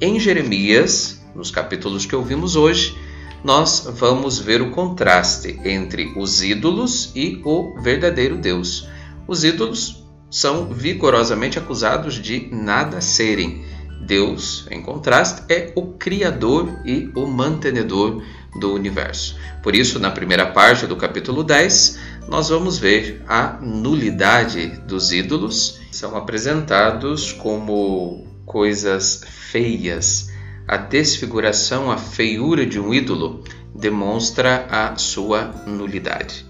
Em 0.00 0.18
Jeremias, 0.18 1.24
nos 1.36 1.52
capítulos 1.52 2.04
que 2.04 2.16
ouvimos 2.16 2.56
hoje, 2.56 2.98
nós 3.44 3.88
vamos 3.94 4.40
ver 4.40 4.60
o 4.60 4.72
contraste 4.72 5.56
entre 5.64 6.12
os 6.16 6.42
ídolos 6.42 7.12
e 7.14 7.40
o 7.44 7.80
verdadeiro 7.80 8.36
Deus. 8.36 8.88
Os 9.28 9.44
ídolos 9.44 10.04
são 10.30 10.68
vigorosamente 10.72 11.58
acusados 11.58 12.14
de 12.14 12.48
nada 12.52 13.00
serem 13.00 13.64
Deus, 14.00 14.66
em 14.70 14.80
contraste, 14.80 15.42
é 15.48 15.72
o 15.74 15.94
Criador 15.94 16.80
e 16.84 17.10
o 17.14 17.26
mantenedor 17.26 18.22
do 18.58 18.72
universo. 18.72 19.36
Por 19.62 19.74
isso, 19.74 19.98
na 19.98 20.10
primeira 20.10 20.46
parte 20.46 20.86
do 20.86 20.96
capítulo 20.96 21.42
10, 21.42 21.98
nós 22.28 22.48
vamos 22.48 22.78
ver 22.78 23.22
a 23.26 23.58
nulidade 23.60 24.68
dos 24.86 25.12
ídolos. 25.12 25.80
São 25.90 26.16
apresentados 26.16 27.32
como 27.32 28.26
coisas 28.44 29.24
feias. 29.26 30.30
A 30.68 30.76
desfiguração, 30.76 31.90
a 31.90 31.98
feiura 31.98 32.64
de 32.64 32.78
um 32.78 32.94
ídolo 32.94 33.42
demonstra 33.74 34.66
a 34.70 34.96
sua 34.96 35.52
nulidade. 35.66 36.46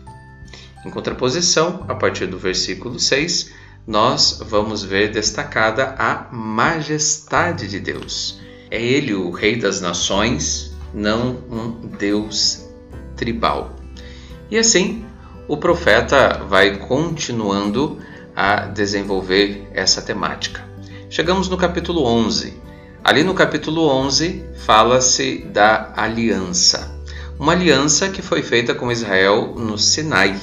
Em 0.84 0.90
contraposição, 0.90 1.84
a 1.88 1.94
partir 1.94 2.26
do 2.26 2.38
versículo 2.38 3.00
6, 3.00 3.50
nós 3.86 4.42
vamos 4.44 4.82
ver 4.82 5.12
destacada 5.12 5.94
a 5.96 6.26
majestade 6.32 7.68
de 7.68 7.78
Deus. 7.78 8.40
É 8.68 8.82
Ele 8.82 9.14
o 9.14 9.30
Rei 9.30 9.56
das 9.56 9.80
Nações, 9.80 10.74
não 10.92 11.38
um 11.48 11.70
Deus 11.96 12.66
tribal. 13.16 13.76
E 14.50 14.58
assim, 14.58 15.04
o 15.46 15.56
profeta 15.56 16.44
vai 16.48 16.78
continuando 16.78 17.98
a 18.34 18.66
desenvolver 18.66 19.68
essa 19.72 20.02
temática. 20.02 20.66
Chegamos 21.08 21.48
no 21.48 21.56
capítulo 21.56 22.04
11. 22.04 22.54
Ali 23.04 23.22
no 23.22 23.34
capítulo 23.34 23.86
11 23.86 24.44
fala-se 24.66 25.38
da 25.52 25.92
aliança. 25.96 26.92
Uma 27.38 27.52
aliança 27.52 28.08
que 28.08 28.20
foi 28.20 28.42
feita 28.42 28.74
com 28.74 28.90
Israel 28.90 29.54
no 29.56 29.78
Sinai 29.78 30.36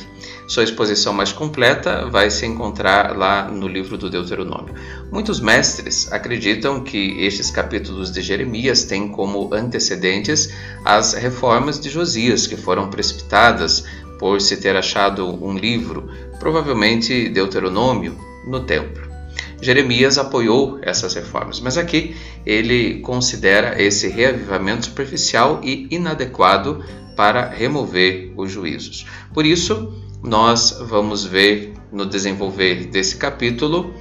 sua 0.53 0.63
exposição 0.63 1.11
mais 1.11 1.33
completa 1.33 2.07
vai 2.11 2.29
se 2.29 2.45
encontrar 2.45 3.17
lá 3.17 3.49
no 3.49 3.67
livro 3.67 3.97
do 3.97 4.07
Deuteronômio. 4.07 4.75
Muitos 5.11 5.39
mestres 5.39 6.13
acreditam 6.13 6.83
que 6.83 7.25
estes 7.25 7.49
capítulos 7.49 8.11
de 8.11 8.21
Jeremias 8.21 8.83
têm 8.83 9.07
como 9.07 9.51
antecedentes 9.51 10.53
as 10.85 11.13
reformas 11.13 11.79
de 11.79 11.89
Josias, 11.89 12.45
que 12.45 12.55
foram 12.55 12.87
precipitadas 12.87 13.83
por 14.19 14.39
se 14.39 14.57
ter 14.57 14.75
achado 14.75 15.27
um 15.43 15.57
livro, 15.57 16.07
provavelmente 16.39 17.29
Deuteronômio, 17.29 18.15
no 18.45 18.59
templo. 18.59 19.11
Jeremias 19.59 20.19
apoiou 20.19 20.77
essas 20.83 21.15
reformas, 21.15 21.59
mas 21.59 21.79
aqui 21.79 22.15
ele 22.45 22.99
considera 22.99 23.81
esse 23.81 24.07
reavivamento 24.07 24.85
superficial 24.85 25.61
e 25.63 25.87
inadequado 25.89 26.85
para 27.15 27.49
remover 27.49 28.31
os 28.37 28.51
juízos. 28.51 29.07
Por 29.33 29.47
isso, 29.47 30.03
nós 30.23 30.77
vamos 30.87 31.25
ver 31.25 31.73
no 31.91 32.05
desenvolver 32.05 32.85
desse 32.85 33.17
capítulo 33.17 33.93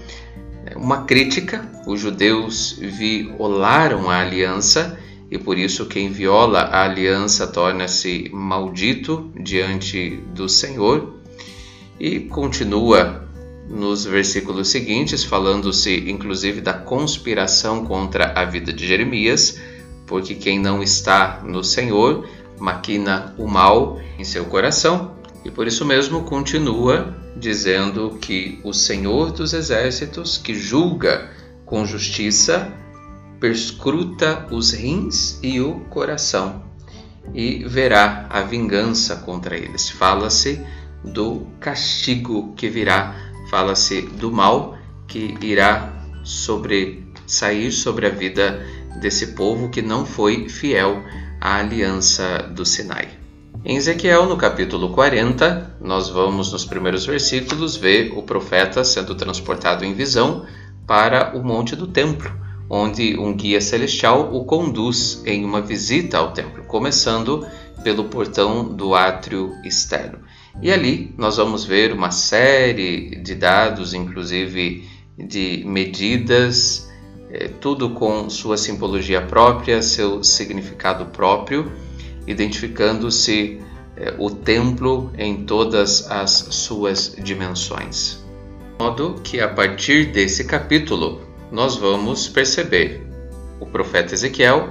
uma 0.77 1.05
crítica. 1.05 1.69
Os 1.87 2.01
judeus 2.01 2.79
violaram 2.81 4.09
a 4.09 4.21
aliança 4.21 4.99
e 5.31 5.37
por 5.37 5.59
isso 5.59 5.87
quem 5.87 6.11
viola 6.11 6.61
a 6.61 6.85
aliança 6.85 7.47
torna-se 7.47 8.31
maldito 8.33 9.33
diante 9.35 10.23
do 10.35 10.49
Senhor. 10.49 11.17
E 11.99 12.21
continua 12.21 13.29
nos 13.69 14.05
versículos 14.05 14.69
seguintes, 14.69 15.25
falando-se 15.25 16.09
inclusive 16.11 16.61
da 16.61 16.75
conspiração 16.75 17.85
contra 17.85 18.33
a 18.39 18.45
vida 18.45 18.73
de 18.73 18.87
Jeremias, 18.87 19.59
porque 20.07 20.35
quem 20.35 20.59
não 20.59 20.83
está 20.83 21.41
no 21.45 21.65
Senhor 21.65 22.29
maquina 22.59 23.35
o 23.39 23.49
mal 23.49 24.01
em 24.19 24.25
seu 24.25 24.45
coração, 24.45 25.17
e 25.45 25.51
por 25.51 25.67
isso 25.67 25.85
mesmo 25.85 26.23
continua 26.23 27.17
dizendo 27.37 28.19
que 28.21 28.61
o 28.63 28.73
Senhor 28.73 29.33
dos 29.33 29.53
Exércitos, 29.53 30.39
que 30.39 30.55
julga 30.55 31.31
com 31.65 31.85
justiça, 31.85 32.73
perscruta 33.41 34.47
os 34.51 34.73
rins 34.73 35.39
e 35.43 35.61
o 35.61 35.81
coração 35.91 36.63
e 37.35 37.65
verá 37.65 38.27
a 38.31 38.43
vingança 38.43 39.17
contra 39.17 39.57
eles. 39.57 39.91
Fala-se 39.91 40.61
do 41.03 41.47
castigo 41.59 42.55
que 42.55 42.69
virá, 42.69 43.15
fala-se 43.51 44.03
do 44.03 44.31
mal 44.31 44.79
que 45.09 45.37
irá 45.41 45.93
sobre 46.23 47.05
sair 47.27 47.73
sobre 47.73 48.07
a 48.07 48.11
vida 48.11 48.65
desse 49.01 49.29
povo 49.29 49.71
que 49.71 49.83
não 49.83 50.07
foi 50.07 50.49
fiel 50.49 51.03
à 51.41 51.57
aliança 51.57 52.51
do 52.55 52.65
Sinai. 52.65 53.22
Em 53.65 53.77
Ezequiel, 53.77 54.27
no 54.27 54.37
capítulo 54.37 54.91
40, 54.91 55.77
nós 55.81 56.09
vamos 56.09 56.51
nos 56.51 56.65
primeiros 56.65 57.07
versículos 57.07 57.77
ver 57.77 58.13
o 58.17 58.23
profeta 58.23 58.83
sendo 58.83 59.15
transportado 59.15 59.85
em 59.85 59.95
visão 59.95 60.45
para 60.85 61.37
o 61.37 61.45
Monte 61.45 61.77
do 61.77 61.87
Templo, 61.87 62.29
onde 62.69 63.17
um 63.17 63.33
guia 63.33 63.61
celestial 63.61 64.35
o 64.35 64.45
conduz 64.45 65.23
em 65.25 65.45
uma 65.45 65.61
visita 65.61 66.19
ao 66.19 66.33
templo, 66.33 66.65
começando 66.65 67.47
pelo 67.85 68.05
portão 68.05 68.65
do 68.65 68.97
átrio 68.97 69.53
externo. 69.65 70.19
E 70.61 70.73
ali 70.73 71.15
nós 71.17 71.37
vamos 71.37 71.65
ver 71.65 71.93
uma 71.93 72.11
série 72.11 73.15
de 73.23 73.37
dados, 73.37 73.95
inclusive 73.95 74.89
de 75.17 75.63
medidas, 75.65 76.91
é, 77.31 77.47
tudo 77.47 77.91
com 77.91 78.29
sua 78.29 78.57
simbologia 78.57 79.23
própria, 79.23 79.81
seu 79.83 80.25
significado 80.25 81.07
próprio 81.07 81.71
identificando-se 82.27 83.61
eh, 83.97 84.15
o 84.19 84.31
templo 84.31 85.11
em 85.17 85.45
todas 85.45 86.11
as 86.11 86.31
suas 86.51 87.17
dimensões. 87.23 88.23
De 88.79 88.85
modo 88.85 89.21
que 89.23 89.41
a 89.41 89.49
partir 89.49 90.07
desse 90.13 90.45
capítulo 90.45 91.23
nós 91.51 91.77
vamos 91.77 92.29
perceber 92.29 93.07
o 93.61 93.67
profeta 93.67 94.15
Ezequiel 94.15 94.69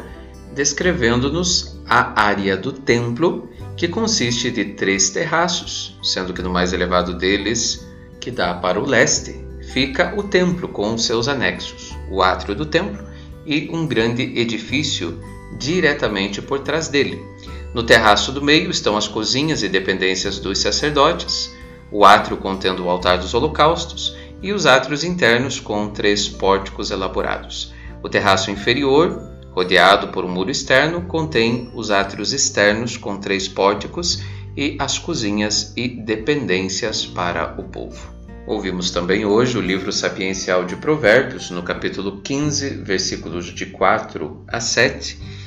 descrevendo-nos 0.53 1.79
a 1.87 2.21
área 2.21 2.57
do 2.57 2.71
templo, 2.71 3.49
que 3.75 3.87
consiste 3.87 4.51
de 4.51 4.65
três 4.65 5.09
terraços, 5.09 5.97
sendo 6.03 6.33
que 6.33 6.41
no 6.41 6.49
mais 6.49 6.73
elevado 6.73 7.17
deles, 7.17 7.87
que 8.19 8.29
dá 8.29 8.53
para 8.53 8.79
o 8.79 8.85
leste, 8.85 9.43
fica 9.73 10.13
o 10.17 10.23
templo 10.23 10.67
com 10.67 10.97
seus 10.97 11.27
anexos, 11.27 11.95
o 12.09 12.21
átrio 12.21 12.53
do 12.53 12.65
templo 12.65 13.03
e 13.45 13.69
um 13.71 13.87
grande 13.87 14.23
edifício 14.37 15.19
diretamente 15.61 16.41
por 16.41 16.59
trás 16.59 16.87
dele. 16.87 17.23
No 17.71 17.83
terraço 17.83 18.31
do 18.31 18.41
meio 18.41 18.71
estão 18.71 18.97
as 18.97 19.07
cozinhas 19.07 19.61
e 19.61 19.69
dependências 19.69 20.39
dos 20.39 20.57
sacerdotes, 20.57 21.55
o 21.91 22.03
átrio 22.03 22.35
contendo 22.35 22.83
o 22.83 22.89
altar 22.89 23.19
dos 23.19 23.33
holocaustos 23.35 24.17
e 24.41 24.51
os 24.51 24.65
átrios 24.65 25.03
internos 25.03 25.59
com 25.59 25.87
três 25.89 26.27
pórticos 26.27 26.89
elaborados. 26.89 27.73
O 28.01 28.09
terraço 28.09 28.49
inferior, 28.49 29.21
rodeado 29.51 30.07
por 30.07 30.25
um 30.25 30.29
muro 30.29 30.49
externo, 30.49 31.03
contém 31.03 31.69
os 31.75 31.91
átrios 31.91 32.33
externos 32.33 32.97
com 32.97 33.17
três 33.17 33.47
pórticos 33.47 34.23
e 34.57 34.75
as 34.79 34.97
cozinhas 34.97 35.73
e 35.77 35.87
dependências 35.87 37.05
para 37.05 37.53
o 37.59 37.63
povo. 37.65 38.09
Ouvimos 38.47 38.89
também 38.89 39.25
hoje 39.25 39.57
o 39.57 39.61
livro 39.61 39.93
sapiencial 39.93 40.65
de 40.65 40.75
Provérbios, 40.75 41.51
no 41.51 41.61
capítulo 41.61 42.19
15, 42.21 42.69
versículos 42.83 43.45
de 43.45 43.67
4 43.67 44.43
a 44.47 44.59
7 44.59 45.40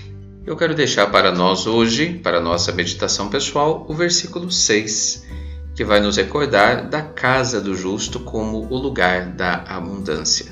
eu 0.47 0.57
quero 0.57 0.75
deixar 0.75 1.07
para 1.07 1.33
nós 1.33 1.67
hoje, 1.67 2.21
para 2.23 2.39
nossa 2.39 2.71
meditação 2.71 3.31
pessoal, 3.31 3.87
o 3.89 3.95
versículo 3.95 4.51
6, 4.51 5.25
que 5.75 5.83
vai 5.83 6.01
nos 6.01 6.19
recordar 6.19 6.87
da 6.89 7.01
casa 7.01 7.63
do 7.63 7.75
justo 7.75 8.21
como 8.21 8.59
o 8.59 8.77
lugar 8.77 9.27
da 9.27 9.65
abundância. 9.67 10.47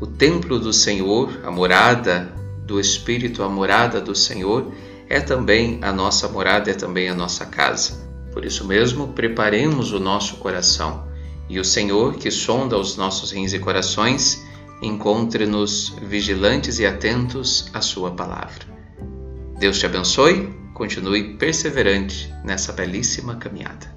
O 0.00 0.06
templo 0.06 0.60
do 0.60 0.72
Senhor, 0.72 1.40
a 1.44 1.50
morada 1.50 2.32
do 2.64 2.78
Espírito, 2.78 3.42
a 3.42 3.48
morada 3.48 4.00
do 4.00 4.14
Senhor, 4.14 4.72
é 5.08 5.20
também 5.20 5.80
a 5.82 5.92
nossa 5.92 6.28
morada, 6.28 6.70
é 6.70 6.74
também 6.74 7.08
a 7.08 7.14
nossa 7.14 7.44
casa. 7.44 8.06
Por 8.32 8.44
isso 8.44 8.64
mesmo, 8.64 9.08
preparemos 9.08 9.92
o 9.92 9.98
nosso 9.98 10.36
coração 10.36 11.08
e 11.48 11.58
o 11.58 11.64
Senhor, 11.64 12.14
que 12.14 12.30
sonda 12.30 12.78
os 12.78 12.96
nossos 12.96 13.32
rins 13.32 13.52
e 13.52 13.58
corações, 13.58 14.46
encontre-nos 14.80 15.96
vigilantes 16.02 16.78
e 16.78 16.86
atentos 16.86 17.68
à 17.74 17.80
Sua 17.80 18.12
palavra. 18.12 18.77
Deus 19.58 19.80
te 19.80 19.86
abençoe, 19.86 20.48
continue 20.72 21.36
perseverante 21.36 22.32
nessa 22.44 22.72
belíssima 22.72 23.34
caminhada. 23.36 23.92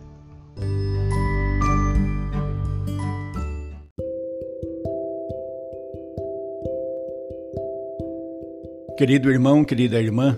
Querido 8.97 9.31
irmão, 9.31 9.63
querida 9.63 10.01
irmã, 10.01 10.35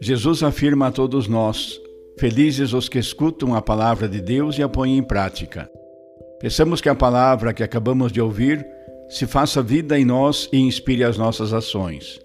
Jesus 0.00 0.42
afirma 0.42 0.88
a 0.88 0.90
todos 0.90 1.28
nós: 1.28 1.80
Felizes 2.18 2.72
os 2.72 2.88
que 2.88 2.98
escutam 2.98 3.54
a 3.54 3.62
palavra 3.62 4.08
de 4.08 4.20
Deus 4.20 4.58
e 4.58 4.62
a 4.62 4.68
põem 4.68 4.98
em 4.98 5.02
prática. 5.04 5.70
Peçamos 6.40 6.80
que 6.80 6.88
a 6.88 6.96
palavra 6.96 7.54
que 7.54 7.62
acabamos 7.62 8.10
de 8.10 8.20
ouvir 8.20 8.66
se 9.08 9.24
faça 9.24 9.62
vida 9.62 9.96
em 9.96 10.04
nós 10.04 10.48
e 10.52 10.58
inspire 10.58 11.04
as 11.04 11.16
nossas 11.16 11.52
ações. 11.52 12.20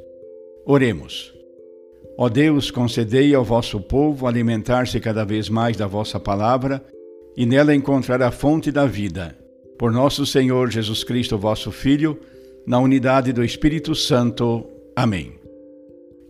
Oremos. 0.66 1.37
Ó 2.18 2.28
Deus, 2.30 2.72
concedei 2.72 3.36
ao 3.36 3.44
vosso 3.44 3.80
povo 3.80 4.26
alimentar-se 4.26 5.00
cada 5.00 5.24
vez 5.24 5.50
mais 5.50 5.78
da 5.78 5.86
vossa 5.86 6.20
palavra 6.20 6.84
e 7.36 7.46
nela 7.46 7.76
encontrar 7.76 8.24
a 8.24 8.32
fonte 8.32 8.72
da 8.72 8.88
vida. 8.88 9.38
Por 9.78 9.92
nosso 9.92 10.26
Senhor 10.26 10.72
Jesus 10.72 11.04
Cristo, 11.04 11.38
vosso 11.38 11.72
Filho, 11.72 12.20
na 12.66 12.80
unidade 12.80 13.32
do 13.32 13.44
Espírito 13.44 13.94
Santo. 13.94 14.66
Amém. 14.96 15.34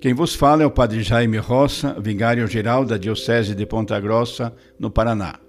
Quem 0.02 0.14
vos 0.14 0.36
fala 0.36 0.62
é 0.62 0.66
o 0.66 0.72
Padre 0.72 1.02
Jaime 1.02 1.38
Roça, 1.38 1.96
vigário-geral 2.00 2.84
da 2.84 2.98
Diocese 2.98 3.56
de 3.56 3.66
Ponta 3.66 3.98
Grossa, 4.00 4.54
no 4.78 4.92
Paraná. 4.92 5.40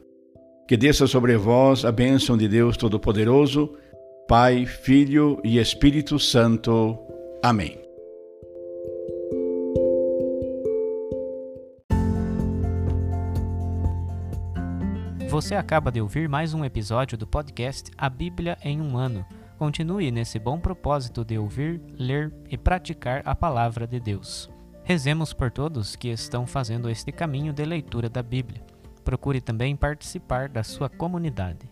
Que 0.69 0.77
desça 0.77 1.09
sobre 1.09 1.37
vós 1.37 1.85
a 1.85 1.91
bênção 1.91 2.37
de 2.37 2.47
Deus 2.47 2.77
Todo-Poderoso, 2.77 3.75
Pai, 4.29 4.65
Filho 4.65 5.41
e 5.43 5.59
Espírito 5.59 6.19
Santo. 6.19 6.97
Amém. 7.43 7.88
Você 15.39 15.55
acaba 15.55 15.93
de 15.93 16.01
ouvir 16.01 16.29
mais 16.29 16.53
um 16.53 16.65
episódio 16.65 17.17
do 17.17 17.25
podcast 17.25 17.93
A 17.97 18.11
Bíblia 18.11 18.59
em 18.61 18.81
um 18.81 18.97
Ano. 18.97 19.25
Continue 19.57 20.11
nesse 20.11 20.37
bom 20.37 20.59
propósito 20.59 21.25
de 21.25 21.39
ouvir, 21.39 21.81
ler 21.97 22.35
e 22.51 22.59
praticar 22.59 23.23
a 23.25 23.37
palavra 23.37 23.87
de 23.87 24.01
Deus. 24.01 24.51
Rezemos 24.83 25.33
por 25.33 25.53
todos 25.53 25.95
que 25.95 26.09
estão 26.09 26.45
fazendo 26.45 26.91
este 26.91 27.13
caminho 27.13 27.53
de 27.53 27.65
leitura 27.65 28.09
da 28.09 28.21
Bíblia. 28.21 28.67
Procure 29.05 29.41
também 29.41 29.77
participar 29.77 30.49
da 30.49 30.65
sua 30.65 30.89
comunidade. 30.89 31.71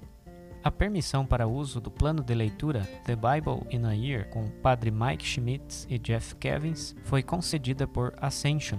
A 0.63 0.71
permissão 0.71 1.27
para 1.27 1.49
uso 1.49 1.81
do 1.81 1.91
plano 1.91 2.23
de 2.23 2.37
leitura 2.37 2.83
The 3.05 3.17
Bible 3.17 3.67
in 3.69 3.85
a 3.85 3.95
Year 3.95 4.29
com 4.29 4.45
o 4.45 4.51
padre 4.63 4.93
Mike 4.93 5.27
Schmitz 5.27 5.89
e 5.91 5.99
Jeff 5.99 6.37
Kevins 6.37 6.95
foi 7.03 7.21
concedida 7.21 7.85
por 7.85 8.15
Ascension. 8.21 8.79